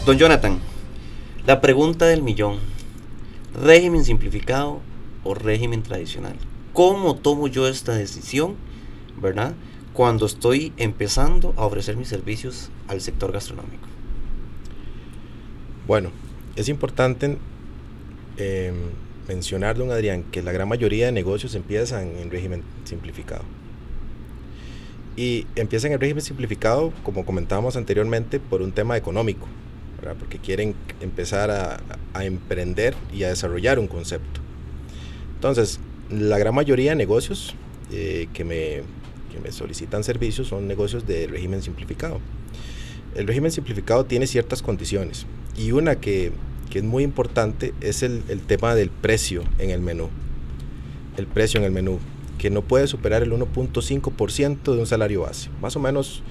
Don 0.07 0.16
Jonathan, 0.16 0.59
la 1.46 1.61
pregunta 1.61 2.07
del 2.07 2.22
millón. 2.22 2.57
¿Régimen 3.62 4.07
simplificado 4.07 4.81
o 5.22 5.35
régimen 5.35 5.83
tradicional? 5.83 6.37
¿Cómo 6.72 7.16
tomo 7.16 7.46
yo 7.46 7.68
esta 7.68 7.94
decisión, 7.94 8.57
verdad? 9.20 9.55
Cuando 9.92 10.24
estoy 10.24 10.72
empezando 10.79 11.52
a 11.59 11.66
ofrecer 11.66 11.98
mis 11.98 12.09
servicios 12.09 12.70
al 12.88 13.02
sector 13.02 13.33
gastronómico. 13.33 13.87
Bueno, 15.87 16.11
es 16.57 16.70
importante 16.70 17.37
eh, 18.38 18.72
mencionar, 19.28 19.76
don 19.76 19.90
Adrián, 19.90 20.24
que 20.30 20.42
la 20.42 20.52
gran 20.52 20.68
mayoría 20.68 21.06
de 21.06 21.12
negocios 21.12 21.54
empiezan 21.54 22.16
en 22.16 22.30
régimen 22.30 22.62
simplificado. 22.84 23.42
Y 25.16 25.46
empiezan 25.56 25.92
en 25.92 26.00
régimen 26.00 26.22
simplificado, 26.22 26.92
como 27.02 27.24
comentábamos 27.24 27.76
anteriormente, 27.76 28.38
por 28.38 28.62
un 28.62 28.72
tema 28.72 28.96
económico, 28.96 29.46
porque 30.18 30.38
quieren 30.38 30.74
empezar 31.00 31.50
a, 31.50 31.80
emprender 32.22 32.94
y 33.12 33.24
a 33.24 33.28
desarrollar 33.28 33.78
un 33.78 33.88
concepto. 33.88 34.40
Entonces, 35.34 35.80
la 36.10 36.38
gran 36.38 36.54
mayoría 36.54 36.90
de 36.90 36.96
negocios 36.96 37.54
eh, 37.92 38.28
que, 38.32 38.44
me, 38.44 38.82
que 39.32 39.40
me 39.42 39.52
solicitan 39.52 40.04
servicios 40.04 40.48
son 40.48 40.68
negocios 40.68 41.06
de 41.06 41.26
régimen 41.26 41.62
simplificado. 41.62 42.20
El 43.14 43.26
régimen 43.26 43.50
simplificado 43.50 44.04
tiene 44.04 44.26
ciertas 44.26 44.62
condiciones 44.62 45.26
y 45.56 45.72
una 45.72 45.96
que 45.96 46.32
que 46.70 46.79
es 46.79 46.85
muy 46.85 47.05
importante, 47.05 47.74
es 47.81 48.02
el, 48.02 48.22
el 48.29 48.40
tema 48.40 48.74
del 48.74 48.90
precio 48.90 49.42
en 49.59 49.70
el 49.70 49.81
menú. 49.81 50.09
El 51.16 51.26
precio 51.26 51.59
en 51.59 51.64
el 51.64 51.72
menú, 51.72 51.98
que 52.38 52.50
no 52.50 52.62
puede 52.62 52.87
superar 52.87 53.22
el 53.22 53.33
1.5% 53.33 54.62
de 54.62 54.79
un 54.79 54.87
salario 54.87 55.22
base. 55.22 55.48
Más 55.61 55.76
o 55.76 55.81
menos 55.81 56.22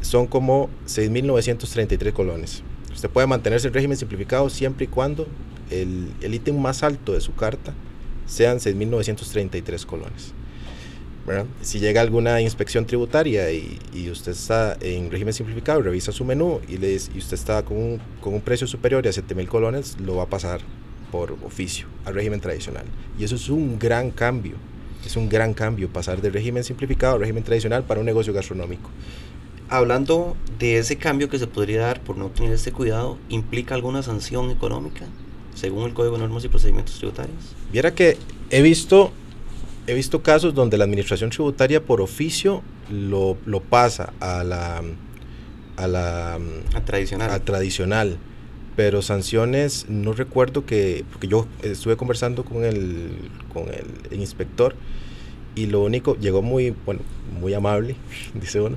son 0.00 0.26
como 0.26 0.68
6.933 0.86 2.12
colones. 2.12 2.62
Usted 2.92 3.10
puede 3.10 3.26
mantenerse 3.26 3.68
en 3.68 3.74
régimen 3.74 3.96
simplificado 3.96 4.48
siempre 4.50 4.84
y 4.84 4.88
cuando 4.88 5.26
el, 5.70 6.12
el 6.20 6.34
ítem 6.34 6.58
más 6.60 6.82
alto 6.82 7.12
de 7.12 7.20
su 7.20 7.34
carta 7.34 7.74
sean 8.26 8.58
6.933 8.58 9.84
colones. 9.84 10.32
Si 11.62 11.78
llega 11.78 12.02
alguna 12.02 12.40
inspección 12.42 12.84
tributaria 12.86 13.50
y, 13.50 14.08
usted 14.10 14.32
está 14.32 14.76
en 14.80 15.10
régimen 15.10 15.32
simplificado, 15.32 15.80
revisa 15.80 16.12
su 16.12 16.24
menú 16.24 16.60
y, 16.68 16.76
le, 16.76 16.92
y 16.92 17.18
usted 17.18 17.34
está 17.34 17.64
con 17.64 17.78
un, 17.78 18.00
con 18.20 18.34
un 18.34 18.42
precio 18.42 18.66
superior 18.66 19.06
a 19.08 19.12
7 19.12 19.34
mil 19.34 19.48
colones, 19.48 19.98
lo 20.00 20.16
va 20.16 20.24
a 20.24 20.28
pasar 20.28 20.60
por 21.10 21.32
oficio 21.44 21.86
al 22.04 22.14
régimen 22.14 22.40
tradicional. 22.40 22.84
Y 23.18 23.24
eso 23.24 23.36
es 23.36 23.48
un 23.48 23.78
gran 23.78 24.10
cambio. 24.10 24.56
Es 25.06 25.16
un 25.16 25.28
gran 25.28 25.54
cambio 25.54 25.88
pasar 25.88 26.20
del 26.20 26.32
régimen 26.32 26.64
simplificado 26.64 27.14
al 27.14 27.20
régimen 27.20 27.44
tradicional 27.44 27.84
para 27.84 28.00
un 28.00 28.06
negocio 28.06 28.32
gastronómico. 28.32 28.90
Hablando 29.68 30.36
de 30.58 30.78
ese 30.78 30.96
cambio 30.96 31.28
que 31.28 31.38
se 31.38 31.46
podría 31.46 31.80
dar 31.80 32.00
por 32.00 32.18
no 32.18 32.28
tener 32.28 32.52
este 32.52 32.72
cuidado, 32.72 33.18
¿implica 33.28 33.74
alguna 33.74 34.02
sanción 34.02 34.50
económica 34.50 35.06
según 35.54 35.84
el 35.86 35.94
Código 35.94 36.16
de 36.16 36.22
Normas 36.22 36.44
y 36.44 36.48
Procedimientos 36.48 36.98
Tributarios? 36.98 37.54
Viera 37.72 37.94
que 37.94 38.18
he 38.50 38.60
visto 38.60 39.12
he 39.86 39.94
visto 39.94 40.22
casos 40.22 40.54
donde 40.54 40.78
la 40.78 40.84
administración 40.84 41.30
tributaria 41.30 41.84
por 41.84 42.00
oficio 42.00 42.62
lo, 42.90 43.36
lo 43.46 43.60
pasa 43.60 44.12
a 44.20 44.42
la 44.44 44.82
a 45.76 45.86
la 45.88 46.38
tradicional. 46.84 47.30
A 47.30 47.40
tradicional. 47.40 48.18
Pero 48.76 49.02
sanciones, 49.02 49.86
no 49.88 50.12
recuerdo 50.12 50.66
que, 50.66 51.04
porque 51.12 51.28
yo 51.28 51.46
estuve 51.62 51.96
conversando 51.96 52.44
con 52.44 52.64
el, 52.64 53.30
con 53.52 53.66
el, 53.68 54.20
inspector 54.20 54.74
y 55.54 55.66
lo 55.66 55.82
único, 55.82 56.16
llegó 56.18 56.42
muy, 56.42 56.74
bueno, 56.84 57.00
muy 57.40 57.54
amable, 57.54 57.94
dice 58.34 58.60
uno, 58.60 58.76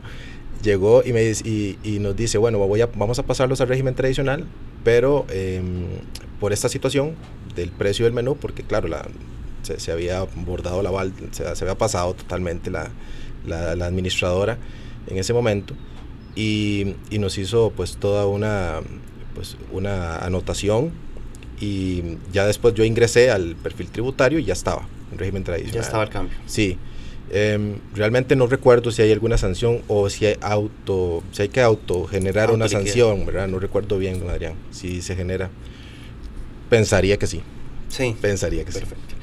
llegó 0.62 1.02
y, 1.04 1.14
me, 1.14 1.24
y, 1.24 1.80
y 1.84 1.98
nos 1.98 2.16
dice, 2.16 2.38
bueno, 2.38 2.60
voy 2.60 2.82
a, 2.82 2.88
vamos 2.88 3.18
a 3.18 3.24
pasarlos 3.24 3.60
al 3.60 3.70
régimen 3.70 3.96
tradicional, 3.96 4.46
pero 4.84 5.26
em, 5.32 5.86
por 6.40 6.54
esta 6.54 6.70
situación 6.70 7.16
del 7.56 7.72
precio 7.72 8.06
del 8.06 8.14
menú, 8.14 8.36
porque 8.36 8.62
claro, 8.62 8.88
la, 8.88 9.08
se, 9.78 9.92
había 9.92 10.24
bordado 10.24 10.82
la 10.82 10.92
se, 11.32 11.56
se, 11.56 11.64
había 11.64 11.78
pasado 11.78 12.14
totalmente 12.14 12.72
la, 12.72 12.90
la, 13.46 13.86
administradora 13.86 14.58
en 15.08 15.18
ese 15.18 15.34
momento 15.34 15.74
y, 16.36 16.96
y, 17.10 17.20
nos 17.20 17.38
hizo 17.38 17.72
pues 17.76 17.98
toda 17.98 18.28
una, 18.28 18.80
pues, 19.36 19.58
una 19.72 20.18
anotación 20.18 20.92
y 21.60 22.18
ya 22.32 22.46
después 22.46 22.74
yo 22.74 22.84
ingresé 22.84 23.32
al 23.32 23.56
perfil 23.56 23.90
tributario 23.90 24.40
y 24.40 24.46
ya 24.46 24.54
estaba 24.54 24.88
en 25.12 25.18
régimen 25.18 25.44
tradicional. 25.44 25.76
Ya 25.76 25.82
estaba 25.82 26.04
el 26.04 26.10
cambio. 26.10 26.38
Sí. 26.46 26.78
Em, 27.30 27.76
realmente 27.94 28.38
no 28.38 28.48
recuerdo 28.48 28.90
si 28.92 29.02
hay 29.02 29.12
alguna 29.12 29.38
sanción 29.38 29.82
o 29.90 30.10
si 30.10 30.28
hay 30.28 30.38
auto 30.40 31.24
si 31.34 31.42
hay 31.42 31.50
que 31.50 31.62
auto 31.62 32.06
generar 32.06 32.52
una 32.52 32.70
sanción, 32.70 33.26
¿verdad? 33.26 33.50
No 33.50 33.60
recuerdo 33.60 33.98
bien, 33.98 34.24
Adrián, 34.30 34.54
si 34.72 35.02
se 35.02 35.16
genera 35.16 35.50
Pensaría 36.70 37.18
que 37.18 37.28
sí. 37.28 37.42
Sí. 37.90 38.16
Pensaría 38.20 38.66
que 38.66 38.72
Perfecto. 38.72 39.16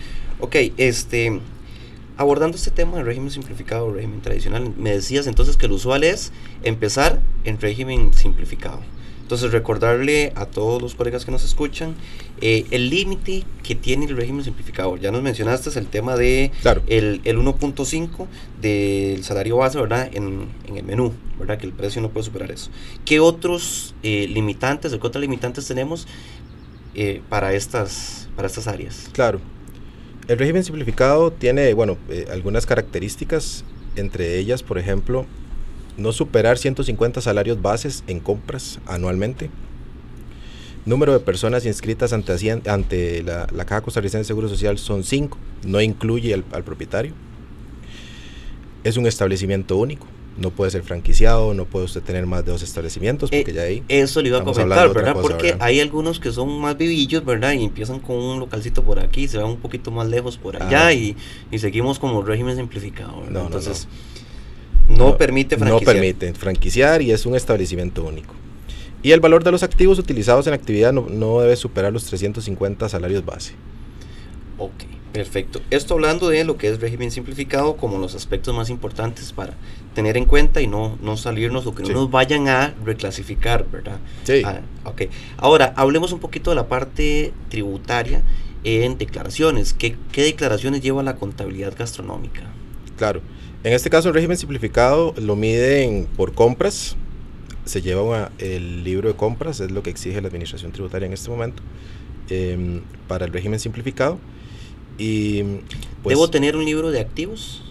Ok, 0.44 0.56
este, 0.76 1.40
abordando 2.18 2.58
este 2.58 2.70
tema 2.70 2.98
del 2.98 3.06
régimen 3.06 3.30
simplificado, 3.30 3.90
régimen 3.90 4.20
tradicional, 4.20 4.74
me 4.76 4.90
decías 4.90 5.26
entonces 5.26 5.56
que 5.56 5.68
lo 5.68 5.76
usual 5.76 6.04
es 6.04 6.32
empezar 6.64 7.22
en 7.44 7.58
régimen 7.58 8.12
simplificado. 8.12 8.80
Entonces 9.22 9.52
recordarle 9.52 10.34
a 10.36 10.44
todos 10.44 10.82
los 10.82 10.96
colegas 10.96 11.24
que 11.24 11.30
nos 11.30 11.44
escuchan 11.44 11.94
eh, 12.42 12.66
el 12.72 12.90
límite 12.90 13.44
que 13.62 13.74
tiene 13.74 14.04
el 14.04 14.18
régimen 14.18 14.44
simplificado. 14.44 14.98
Ya 14.98 15.10
nos 15.10 15.22
mencionaste 15.22 15.78
el 15.78 15.86
tema 15.86 16.14
de 16.14 16.52
el, 16.88 17.22
el 17.24 17.38
1.5 17.38 18.26
del 18.60 19.24
salario 19.24 19.56
base, 19.56 19.80
¿verdad? 19.80 20.10
En, 20.12 20.48
en, 20.68 20.76
el 20.76 20.84
menú, 20.84 21.14
¿verdad? 21.38 21.56
Que 21.56 21.64
el 21.64 21.72
precio 21.72 22.02
no 22.02 22.10
puede 22.10 22.24
superar 22.26 22.50
eso. 22.50 22.70
¿Qué 23.06 23.18
otros 23.18 23.94
eh, 24.02 24.26
limitantes 24.28 24.92
o 24.92 25.00
qué 25.00 25.06
otras 25.06 25.22
limitantes 25.22 25.66
tenemos 25.66 26.06
eh, 26.94 27.22
para, 27.30 27.54
estas, 27.54 28.28
para 28.36 28.46
estas 28.46 28.68
áreas? 28.68 29.08
Claro. 29.14 29.53
El 30.26 30.38
régimen 30.38 30.64
simplificado 30.64 31.32
tiene, 31.32 31.74
bueno, 31.74 31.98
algunas 32.30 32.64
características, 32.64 33.64
entre 33.96 34.38
ellas, 34.38 34.62
por 34.62 34.78
ejemplo, 34.78 35.26
no 35.98 36.12
superar 36.12 36.56
150 36.56 37.20
salarios 37.20 37.60
bases 37.60 38.04
en 38.06 38.20
compras 38.20 38.80
anualmente. 38.86 39.50
Número 40.86 41.12
de 41.12 41.20
personas 41.20 41.64
inscritas 41.66 42.12
ante, 42.12 42.50
ante 42.68 43.22
la, 43.22 43.46
Caja 43.64 43.82
Costarricense 43.82 44.18
de 44.18 44.24
Seguro 44.24 44.48
Social 44.48 44.78
son 44.78 45.04
5, 45.04 45.38
no 45.66 45.80
incluye 45.80 46.34
al, 46.34 46.42
propietario. 46.42 47.12
Es 48.82 48.96
un 48.96 49.06
establecimiento 49.06 49.76
único, 49.76 50.06
no 50.36 50.50
puede 50.50 50.70
ser 50.70 50.82
franquiciado, 50.82 51.54
no 51.54 51.64
puede 51.64 51.84
usted 51.84 52.02
tener 52.02 52.26
más 52.26 52.44
de 52.44 52.52
dos 52.52 52.62
establecimientos, 52.62 53.30
porque 53.30 53.50
eh, 53.50 53.54
ya 53.54 53.62
ahí... 53.62 53.82
Eso 53.88 54.20
le 54.20 54.28
iba 54.28 54.38
a 54.38 54.44
comentar, 54.44 54.92
¿verdad? 54.92 55.16
porque 55.20 55.56
hay 55.60 55.80
algunos 55.80 56.18
que 56.20 56.32
son 56.32 56.60
más 56.60 56.76
vivillos, 56.76 57.24
¿verdad? 57.24 57.52
Y 57.52 57.64
empiezan 57.64 58.00
con 58.00 58.16
un 58.16 58.40
localcito 58.40 58.82
por 58.82 58.98
aquí, 58.98 59.28
se 59.28 59.38
van 59.38 59.46
un 59.46 59.58
poquito 59.58 59.90
más 59.90 60.08
lejos 60.08 60.36
por 60.36 60.60
allá 60.60 60.86
ah. 60.86 60.92
y, 60.92 61.16
seguimos 61.56 61.98
como 61.98 62.22
régimen 62.22 62.56
simplificado, 62.56 63.22
Entonces... 63.26 63.88
No, 64.88 65.16
permite 65.16 65.56
franquiciar. 65.56 65.80
No 65.80 65.92
permite 65.92 66.34
franquiciar 66.34 67.00
y 67.00 67.10
es 67.10 67.24
un 67.24 67.34
establecimiento 67.34 68.04
único. 68.04 68.34
Y 69.02 69.12
el 69.12 69.20
valor 69.20 69.44
de 69.44 69.52
los 69.52 69.62
activos 69.62 69.98
utilizados 69.98 70.46
en 70.46 70.54
actividad 70.54 70.92
no, 70.92 71.40
debe 71.40 71.56
superar 71.56 71.92
los 71.92 72.04
350 72.04 72.88
salarios 72.88 73.24
base. 73.24 73.52
Ok, 74.58 74.84
perfecto. 75.14 75.62
Esto 75.70 75.94
hablando 75.94 76.28
de 76.28 76.42
lo 76.44 76.56
que 76.58 76.68
es 76.68 76.80
régimen 76.80 77.12
simplificado 77.12 77.76
como 77.76 77.98
los 77.98 78.16
aspectos 78.16 78.52
más 78.52 78.68
importantes 78.68 79.32
para 79.32 79.54
tener 79.94 80.16
en 80.16 80.24
cuenta 80.24 80.60
y 80.60 80.66
no, 80.66 80.98
no 81.00 81.16
salirnos 81.16 81.66
o 81.68 81.74
que 81.74 81.84
no 81.84 81.90
nos 81.90 82.10
vayan 82.10 82.48
a 82.48 82.74
reclasificar, 82.84 83.64
¿verdad? 83.70 83.98
Sí. 84.24 84.42
Ah, 84.44 84.60
ok. 84.82 85.02
Ahora, 85.36 85.72
hablemos 85.76 86.10
un 86.10 86.18
poquito 86.18 86.50
de 86.50 86.56
la 86.56 86.66
parte 86.66 87.32
tributaria 87.48 88.24
en 88.64 88.98
declaraciones. 88.98 89.72
¿Qué, 89.72 89.96
qué 90.10 90.24
declaraciones 90.24 90.80
lleva 90.80 91.04
la 91.04 91.14
contabilidad 91.14 91.74
gastronómica? 91.78 92.42
Claro. 92.96 93.20
En 93.62 93.72
este 93.72 93.90
caso, 93.90 94.08
el 94.08 94.14
régimen 94.14 94.36
simplificado 94.36 95.14
lo 95.16 95.36
miden 95.36 96.08
por 96.16 96.34
compras. 96.34 96.96
Se 97.64 97.82
lleva 97.82 98.32
el 98.38 98.82
libro 98.82 99.08
de 99.08 99.14
compras, 99.14 99.60
es 99.60 99.70
lo 99.70 99.84
que 99.84 99.90
exige 99.90 100.20
la 100.20 100.26
administración 100.26 100.72
tributaria 100.72 101.06
en 101.06 101.12
este 101.12 101.30
momento, 101.30 101.62
em, 102.30 102.82
para 103.06 103.26
el 103.26 103.32
régimen 103.32 103.60
simplificado. 103.60 104.18
Y, 104.98 105.42
pues, 106.02 106.16
¿Debo 106.16 106.30
tener 106.30 106.56
un 106.56 106.64
libro 106.64 106.90
de 106.90 107.00
activos? 107.00 107.62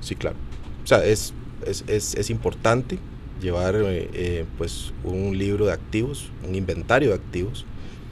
Sí, 0.00 0.14
claro. 0.14 0.36
O 0.82 0.86
sea, 0.86 1.04
es, 1.04 1.32
es, 1.66 1.84
es, 1.86 2.14
es 2.14 2.30
importante 2.30 2.98
llevar 3.40 3.74
eh, 3.76 4.08
eh, 4.12 4.44
pues 4.58 4.92
un 5.04 5.36
libro 5.36 5.66
de 5.66 5.72
activos, 5.72 6.30
un 6.46 6.54
inventario 6.54 7.10
de 7.10 7.14
activos, 7.14 7.64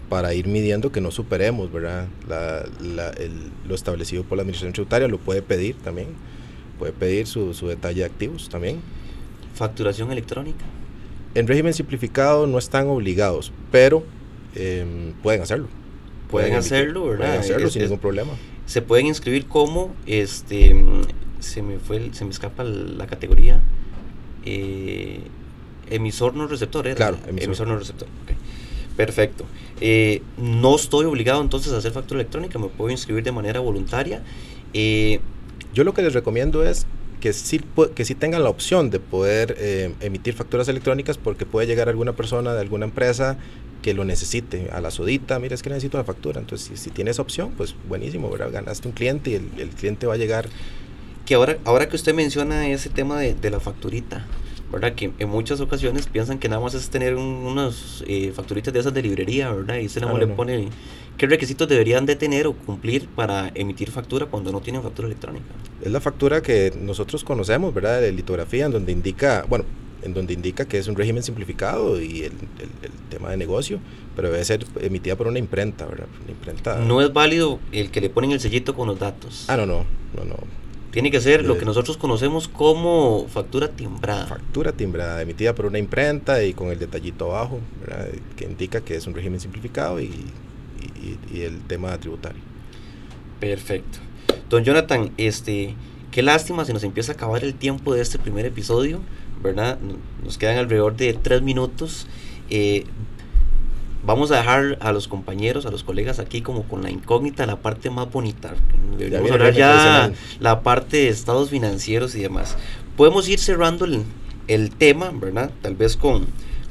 para 0.08 0.32
ir 0.32 0.46
midiendo 0.46 0.90
que 0.90 1.02
no 1.02 1.10
superemos, 1.10 1.70
¿verdad? 1.70 2.06
lo 3.66 3.74
establecido 3.74 4.24
por 4.24 4.38
la 4.38 4.42
administración 4.42 4.72
tributaria 4.72 5.06
lo 5.06 5.18
puede 5.18 5.42
pedir 5.42 5.74
también 5.76 6.08
puede 6.78 6.92
pedir 6.92 7.26
su, 7.26 7.52
detalle 7.66 8.00
de 8.00 8.06
activos 8.06 8.48
también. 8.48 8.80
¿Facturación 9.54 10.10
electrónica? 10.12 10.64
En 11.34 11.46
régimen 11.46 11.74
simplificado 11.74 12.46
no 12.46 12.58
están 12.58 12.86
obligados, 12.86 13.52
pero 13.70 14.04
em, 14.54 15.12
pueden 15.22 15.42
hacerlo. 15.42 15.66
Pueden, 16.30 16.54
hacerlo, 16.54 17.06
¿verdad? 17.06 17.26
Pueden 17.26 17.40
hacerlo 17.40 17.70
sin 17.70 17.82
ningún 17.82 17.98
problema. 17.98 18.32
Se 18.66 18.82
pueden 18.82 19.06
inscribir 19.06 19.46
como, 19.46 19.94
este, 20.06 20.76
se 21.40 21.62
me 21.62 21.78
fue, 21.78 22.10
se 22.12 22.24
me 22.24 22.30
escapa 22.30 22.64
la 22.64 23.06
categoría, 23.06 23.60
eh, 24.44 25.20
emisor 25.90 26.34
no 26.34 26.46
receptor. 26.46 26.92
Claro, 26.94 27.18
emisor, 27.26 27.66
no 27.66 27.78
receptor. 27.78 28.08
Perfecto. 28.96 29.44
Eh, 29.80 30.22
no 30.36 30.74
estoy 30.74 31.06
obligado 31.06 31.40
entonces 31.40 31.72
a 31.72 31.78
hacer 31.78 31.92
factura 31.92 32.20
electrónica, 32.20 32.58
me 32.58 32.68
puedo 32.68 32.90
inscribir 32.90 33.24
de 33.24 33.32
manera 33.32 33.60
voluntaria. 33.60 34.22
Eh, 34.74 35.20
yo 35.72 35.84
lo 35.84 35.94
que 35.94 36.02
les 36.02 36.12
recomiendo 36.12 36.64
es 36.64 36.86
que 37.20 37.32
sí, 37.32 37.60
que 37.94 38.04
sí 38.04 38.14
tengan 38.14 38.42
la 38.42 38.50
opción 38.50 38.90
de 38.90 39.00
poder 39.00 39.56
eh, 39.58 39.94
emitir 40.00 40.34
facturas 40.34 40.68
electrónicas 40.68 41.18
porque 41.18 41.46
puede 41.46 41.66
llegar 41.66 41.88
alguna 41.88 42.14
persona 42.14 42.54
de 42.54 42.60
alguna 42.60 42.86
empresa 42.86 43.38
que 43.88 43.94
lo 43.94 44.04
necesite 44.04 44.68
a 44.70 44.82
la 44.82 44.90
sodita, 44.90 45.38
mira, 45.38 45.54
es 45.54 45.62
que 45.62 45.70
necesito 45.70 45.96
una 45.96 46.04
factura. 46.04 46.40
Entonces, 46.40 46.68
si, 46.68 46.76
si 46.76 46.90
tienes 46.90 47.12
esa 47.12 47.22
opción, 47.22 47.52
pues 47.56 47.74
buenísimo, 47.88 48.28
¿verdad? 48.28 48.52
Ganaste 48.52 48.86
un 48.86 48.92
cliente 48.92 49.30
y 49.30 49.34
el, 49.34 49.70
cliente 49.70 50.06
va 50.06 50.12
a 50.12 50.16
llegar. 50.18 50.50
Que 51.24 51.34
ahora, 51.34 51.56
ahora 51.64 51.88
que 51.88 51.96
usted 51.96 52.12
menciona 52.12 52.68
ese 52.68 52.90
tema 52.90 53.18
de, 53.18 53.34
de 53.34 53.50
la 53.50 53.60
facturita, 53.60 54.26
¿verdad? 54.70 54.92
Que 54.94 55.10
en 55.18 55.28
muchas 55.30 55.62
ocasiones 55.62 56.06
piensan 56.06 56.38
que 56.38 56.50
nada 56.50 56.60
más 56.60 56.74
es 56.74 56.90
tener 56.90 57.14
unas 57.14 58.04
eh, 58.06 58.30
facturitas 58.34 58.74
de 58.74 58.80
esas 58.80 58.92
de 58.92 59.00
librería, 59.00 59.50
¿verdad? 59.52 59.76
Y 59.76 59.88
se 59.88 60.00
nada 60.00 60.12
ah, 60.14 60.18
le 60.18 60.26
pone 60.26 60.68
qué 61.16 61.26
requisitos 61.26 61.66
deberían 61.66 62.04
de 62.04 62.14
tener 62.14 62.46
o 62.46 62.52
cumplir 62.52 63.08
para 63.08 63.50
emitir 63.54 63.90
factura 63.90 64.26
cuando 64.26 64.52
no 64.52 64.60
tienen 64.60 64.82
factura 64.82 65.08
electrónica. 65.08 65.46
Es 65.80 65.90
la 65.90 66.00
factura 66.00 66.42
que 66.42 66.74
nosotros 66.78 67.24
conocemos, 67.24 67.72
¿verdad? 67.72 68.02
De 68.02 68.12
litografía, 68.12 68.66
en 68.66 68.72
donde 68.72 68.92
indica, 68.92 69.46
bueno, 69.48 69.64
en 70.02 70.14
donde 70.14 70.34
indica 70.34 70.66
que 70.66 70.78
es 70.78 70.88
un 70.88 70.96
régimen 70.96 71.22
simplificado 71.22 72.00
y 72.00 72.22
el, 72.22 72.32
tema 73.10 73.30
de 73.30 73.36
negocio, 73.36 73.80
pero 74.14 74.30
debe 74.30 74.44
ser 74.44 74.64
emitida 74.80 75.16
por 75.16 75.26
una 75.26 75.38
imprenta, 75.38 75.86
¿verdad? 75.86 76.06
Una 76.22 76.32
imprenta. 76.32 76.78
No 76.78 77.00
es 77.00 77.12
válido 77.12 77.58
el 77.72 77.90
que 77.90 78.00
le 78.00 78.10
ponen 78.10 78.32
el 78.32 78.40
sellito 78.40 78.74
con 78.74 78.86
los 78.86 78.98
datos. 78.98 79.46
Ah, 79.48 79.56
no, 79.56 79.66
no, 79.66 79.84
no, 80.14 80.24
no. 80.24 80.36
Tiene 80.90 81.10
que 81.10 81.20
ser 81.20 81.44
lo 81.44 81.58
que 81.58 81.66
nosotros 81.66 81.98
conocemos 81.98 82.48
como 82.48 83.26
factura 83.28 83.68
timbrada. 83.68 84.26
Factura 84.26 84.72
timbrada, 84.72 85.20
emitida 85.20 85.54
por 85.54 85.66
una 85.66 85.78
imprenta 85.78 86.42
y 86.42 86.54
con 86.54 86.68
el 86.68 86.78
detallito 86.78 87.26
abajo, 87.26 87.60
que 88.36 88.44
indica 88.44 88.80
que 88.80 88.96
es 88.96 89.06
un 89.06 89.14
régimen 89.14 89.38
simplificado 89.38 90.00
y, 90.00 90.10
el 91.34 91.60
tema 91.66 91.96
tributario. 91.98 92.40
Perfecto. 93.38 93.98
Don 94.48 94.64
Jonathan, 94.64 95.12
este, 95.18 95.74
qué 96.10 96.22
lástima 96.22 96.64
se 96.64 96.72
nos 96.72 96.82
empieza 96.84 97.12
a 97.12 97.14
acabar 97.14 97.44
el 97.44 97.54
tiempo 97.54 97.94
de 97.94 98.00
este 98.00 98.18
primer 98.18 98.46
episodio, 98.46 99.00
¿verdad? 99.42 99.78
Nos 100.24 100.38
quedan 100.38 100.58
alrededor 100.58 100.96
de 100.96 101.14
tres 101.14 101.42
minutos. 101.42 102.06
Eh, 102.50 102.84
vamos 104.04 104.30
a 104.30 104.36
dejar 104.36 104.78
a 104.80 104.92
los 104.92 105.08
compañeros, 105.08 105.66
a 105.66 105.70
los 105.70 105.84
colegas 105.84 106.18
aquí 106.18 106.40
como 106.40 106.64
con 106.64 106.82
la 106.82 106.90
incógnita, 106.90 107.46
la 107.46 107.56
parte 107.56 107.90
más 107.90 108.10
bonita. 108.10 108.54
Deberíamos 108.96 109.30
hablar 109.30 109.54
ya 109.54 110.12
la 110.40 110.62
parte 110.62 110.98
de 110.98 111.08
estados 111.08 111.50
financieros 111.50 112.14
y 112.14 112.20
demás. 112.20 112.56
Podemos 112.96 113.28
ir 113.28 113.38
cerrando 113.38 113.84
el, 113.84 114.04
el 114.48 114.70
tema, 114.70 115.10
¿verdad? 115.12 115.50
Tal 115.62 115.74
vez 115.74 115.96
con 115.96 116.26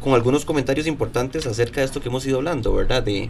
con 0.08 0.16
algunos 0.16 0.46
comentarios 0.46 0.88
importantes 0.88 1.46
acerca 1.48 1.82
de 1.82 1.86
esto 1.86 2.00
que 2.00 2.08
hemos 2.08 2.26
ido 2.26 2.38
hablando, 2.38 2.74
¿verdad? 2.74 3.04
De, 3.04 3.30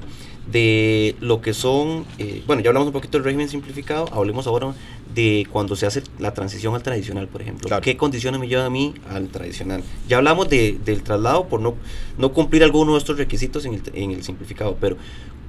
de 0.51 1.15
lo 1.19 1.41
que 1.41 1.55
son, 1.55 2.05
eh, 2.19 2.43
bueno, 2.45 2.61
ya 2.61 2.69
hablamos 2.69 2.85
un 2.85 2.93
poquito 2.93 3.17
del 3.17 3.25
régimen 3.25 3.49
simplificado, 3.49 4.07
hablemos 4.13 4.45
ahora 4.45 4.75
de 5.15 5.47
cuando 5.51 5.75
se 5.75 5.87
hace 5.87 6.03
la 6.19 6.35
transición 6.35 6.75
al 6.75 6.83
tradicional, 6.83 7.27
por 7.29 7.41
ejemplo. 7.41 7.81
¿Qué 7.81 7.97
condiciones 7.97 8.39
me 8.39 8.47
llevan 8.47 8.67
a 8.67 8.69
mí 8.69 8.93
al 9.09 9.29
tradicional? 9.29 9.81
Ya 10.07 10.17
hablamos 10.17 10.49
de, 10.49 10.77
del 10.85 11.01
traslado 11.01 11.47
por 11.47 11.61
no, 11.61 11.73
no 12.19 12.31
cumplir 12.31 12.63
alguno 12.63 12.91
de 12.91 12.99
estos 12.99 13.17
requisitos 13.17 13.65
en 13.65 13.73
el, 13.73 13.81
en 13.95 14.11
el 14.11 14.23
simplificado, 14.23 14.77
pero 14.79 14.97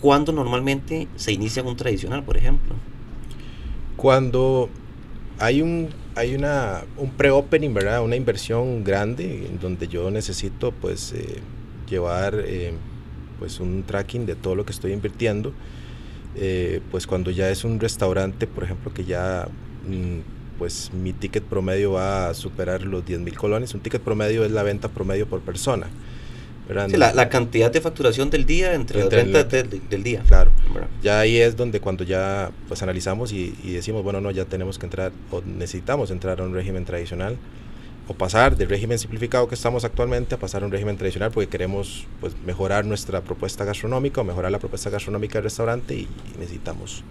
¿cuándo 0.00 0.32
normalmente 0.32 1.08
se 1.16 1.32
inicia 1.32 1.62
un 1.62 1.76
tradicional, 1.76 2.24
por 2.24 2.38
ejemplo? 2.38 2.74
Cuando 3.98 4.70
hay 5.38 5.62
un 5.62 5.88
hay 6.14 6.34
una 6.34 6.82
un 6.96 7.10
pre-opening, 7.10 7.72
¿verdad? 7.72 8.02
Una 8.02 8.16
inversión 8.16 8.84
grande 8.84 9.46
en 9.46 9.58
donde 9.60 9.88
yo 9.88 10.10
necesito 10.10 10.72
pues 10.72 11.12
eh, 11.12 11.40
llevar 11.88 12.42
eh, 12.44 12.72
pues 13.38 13.60
un 13.60 13.84
tracking 13.84 14.26
de 14.26 14.34
todo 14.34 14.54
lo 14.54 14.64
que 14.64 14.72
estoy 14.72 14.92
invirtiendo. 14.92 15.52
Eh, 16.34 16.80
pues 16.90 17.06
cuando 17.06 17.30
ya 17.30 17.50
es 17.50 17.64
un 17.64 17.80
restaurante, 17.80 18.46
por 18.46 18.64
ejemplo, 18.64 18.92
que 18.92 19.04
ya 19.04 19.48
mm, 19.86 20.58
pues 20.58 20.92
mi 20.92 21.12
ticket 21.12 21.44
promedio 21.44 21.92
va 21.92 22.28
a 22.30 22.34
superar 22.34 22.82
los 22.82 23.04
10 23.06 23.20
mil 23.20 23.36
colones. 23.36 23.74
Un 23.74 23.80
ticket 23.80 24.02
promedio 24.02 24.44
es 24.44 24.50
la 24.50 24.62
venta 24.62 24.88
promedio 24.88 25.28
por 25.28 25.40
persona 25.40 25.88
la, 26.68 27.28
cantidad 27.28 27.70
de 27.70 27.80
facturación 27.80 28.30
del 28.30 28.44
día 28.44 28.74
entre, 28.74 29.00
las 29.00 29.08
ventas 29.08 29.48
del, 29.48 30.02
día. 30.02 30.22
Claro. 30.26 30.50
Ya 31.02 31.20
ahí 31.20 31.38
es 31.38 31.56
donde 31.56 31.80
cuando 31.80 32.04
ya 32.04 32.50
pues 32.68 32.82
analizamos 32.82 33.32
y, 33.32 33.52
decimos, 33.64 34.02
bueno, 34.02 34.20
no, 34.20 34.30
ya 34.30 34.44
tenemos 34.44 34.78
que 34.78 34.86
entrar 34.86 35.12
o 35.30 35.40
necesitamos 35.40 36.10
entrar 36.10 36.40
a 36.40 36.44
un 36.44 36.54
régimen 36.54 36.84
tradicional. 36.84 37.36
o 38.10 38.14
pasar 38.14 38.56
del 38.56 38.70
régimen 38.70 38.98
simplificado 38.98 39.46
que 39.48 39.54
estamos 39.54 39.84
actualmente 39.84 40.34
a 40.34 40.38
pasar 40.38 40.62
a 40.62 40.66
un 40.66 40.72
régimen 40.72 40.96
tradicional 40.96 41.30
porque 41.30 41.48
queremos 41.48 42.06
pues, 42.20 42.34
mejorar 42.46 42.86
nuestra 42.86 43.20
propuesta 43.20 43.66
gastronómica 43.66 44.22
o 44.22 44.24
mejorar 44.24 44.50
la 44.50 44.58
propuesta 44.58 44.88
gastronómica 44.88 45.34
del 45.34 45.44
restaurante 45.44 45.94
y, 45.94 46.08
necesitamos 46.38 47.04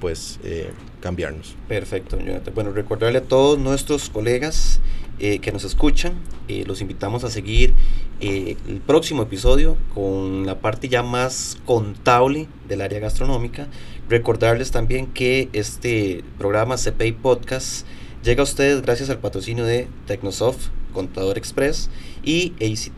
pues 0.00 0.38
eh, 0.44 0.70
cambiarnos. 1.00 1.56
Perfecto, 1.66 2.18
Jonathan. 2.18 2.54
Bueno, 2.54 2.70
recordarle 2.72 3.18
a 3.18 3.22
todos 3.22 3.58
nuestros 3.58 4.10
colegas 4.10 4.80
eh, 5.18 5.38
que 5.38 5.52
nos 5.52 5.64
escuchan, 5.64 6.14
eh, 6.48 6.64
los 6.66 6.80
invitamos 6.80 7.24
a 7.24 7.30
seguir 7.30 7.74
el 8.20 8.80
próximo 8.86 9.22
episodio 9.22 9.76
con 9.92 10.46
la 10.46 10.60
parte 10.60 10.88
ya 10.88 11.02
más 11.02 11.58
contable 11.66 12.48
del 12.66 12.80
área 12.80 12.98
gastronómica. 12.98 13.68
Recordarles 14.08 14.70
también 14.70 15.08
que 15.08 15.50
este 15.52 16.24
programa 16.38 16.76
CPI 16.76 17.12
Podcast 17.12 17.86
Llega 18.24 18.40
a 18.40 18.44
ustedes 18.44 18.80
gracias 18.80 19.10
al 19.10 19.18
patrocinio 19.18 19.66
de 19.66 19.86
Tecnosoft, 20.06 20.68
Contador 20.94 21.36
Express 21.36 21.90
y 22.22 22.54
AC. 22.54 22.90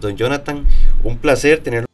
Don 0.00 0.16
Jonathan, 0.16 0.66
un 1.02 1.18
placer 1.18 1.60
tenerlo. 1.64 1.87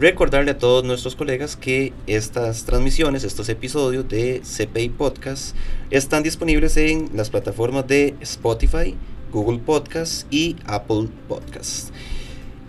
Recordarle 0.00 0.52
a 0.52 0.58
todos 0.58 0.82
nuestros 0.82 1.14
colegas 1.14 1.56
que 1.56 1.92
estas 2.06 2.64
transmisiones, 2.64 3.22
estos 3.22 3.50
episodios 3.50 4.08
de 4.08 4.40
CPI 4.40 4.88
Podcast 4.88 5.54
están 5.90 6.22
disponibles 6.22 6.78
en 6.78 7.10
las 7.12 7.28
plataformas 7.28 7.86
de 7.86 8.14
Spotify, 8.22 8.96
Google 9.30 9.58
Podcast 9.58 10.26
y 10.32 10.56
Apple 10.64 11.08
Podcast. 11.28 11.90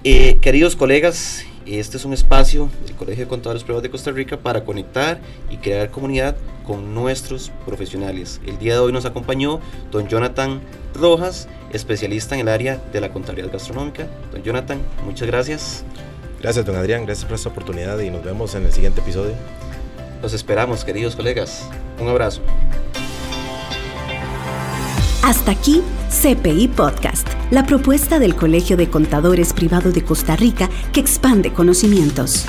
Eh, 0.03 0.39
queridos 0.41 0.75
colegas, 0.75 1.45
este 1.65 1.95
es 1.95 2.03
un 2.03 2.11
espacio 2.11 2.69
del 2.85 2.97
Colegio 2.97 3.23
de 3.23 3.29
Contadores 3.29 3.63
Privados 3.63 3.83
de 3.83 3.91
Costa 3.91 4.11
Rica 4.11 4.35
para 4.35 4.65
conectar 4.65 5.21
y 5.49 5.55
crear 5.55 5.89
comunidad 5.89 6.35
con 6.65 6.93
nuestros 6.93 7.49
profesionales. 7.65 8.41
El 8.45 8.59
día 8.59 8.73
de 8.73 8.79
hoy 8.79 8.91
nos 8.91 9.05
acompañó 9.05 9.61
don 9.89 10.09
Jonathan 10.09 10.59
Rojas, 10.95 11.47
especialista 11.71 12.35
en 12.35 12.41
el 12.41 12.49
área 12.49 12.75
de 12.91 12.99
la 12.99 13.13
contabilidad 13.13 13.53
gastronómica. 13.53 14.09
Don 14.33 14.43
Jonathan, 14.43 14.81
muchas 15.05 15.27
gracias. 15.27 15.85
Gracias, 16.41 16.65
don 16.65 16.75
Adrián. 16.75 17.05
Gracias 17.05 17.25
por 17.25 17.35
esta 17.35 17.49
oportunidad 17.49 17.99
y 17.99 18.09
nos 18.09 18.23
vemos 18.23 18.55
en 18.55 18.65
el 18.65 18.71
siguiente 18.71 19.01
episodio. 19.01 19.33
Los 20.21 20.33
esperamos, 20.33 20.83
queridos 20.83 21.15
colegas. 21.15 21.69
Un 21.99 22.09
abrazo. 22.09 22.41
Hasta 25.23 25.51
aquí 25.51 25.83
CPI 26.09 26.69
Podcast, 26.69 27.27
la 27.51 27.63
propuesta 27.65 28.17
del 28.17 28.35
Colegio 28.35 28.75
de 28.75 28.89
Contadores 28.89 29.53
Privado 29.53 29.91
de 29.91 30.03
Costa 30.03 30.35
Rica 30.35 30.67
que 30.91 30.99
expande 30.99 31.53
conocimientos. 31.53 32.45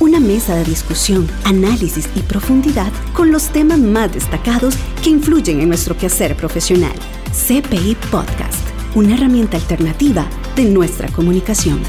Una 0.00 0.20
mesa 0.20 0.56
de 0.56 0.64
discusión, 0.64 1.28
análisis 1.44 2.08
y 2.16 2.20
profundidad 2.20 2.90
con 3.12 3.30
los 3.30 3.50
temas 3.50 3.78
más 3.78 4.12
destacados 4.12 4.74
que 5.02 5.10
influyen 5.10 5.60
en 5.60 5.68
nuestro 5.68 5.96
quehacer 5.96 6.34
profesional. 6.34 6.94
CPI 7.30 7.96
Podcast, 8.10 8.66
una 8.94 9.14
herramienta 9.14 9.58
alternativa 9.58 10.26
de 10.56 10.64
nuestra 10.64 11.08
comunicación. 11.08 11.80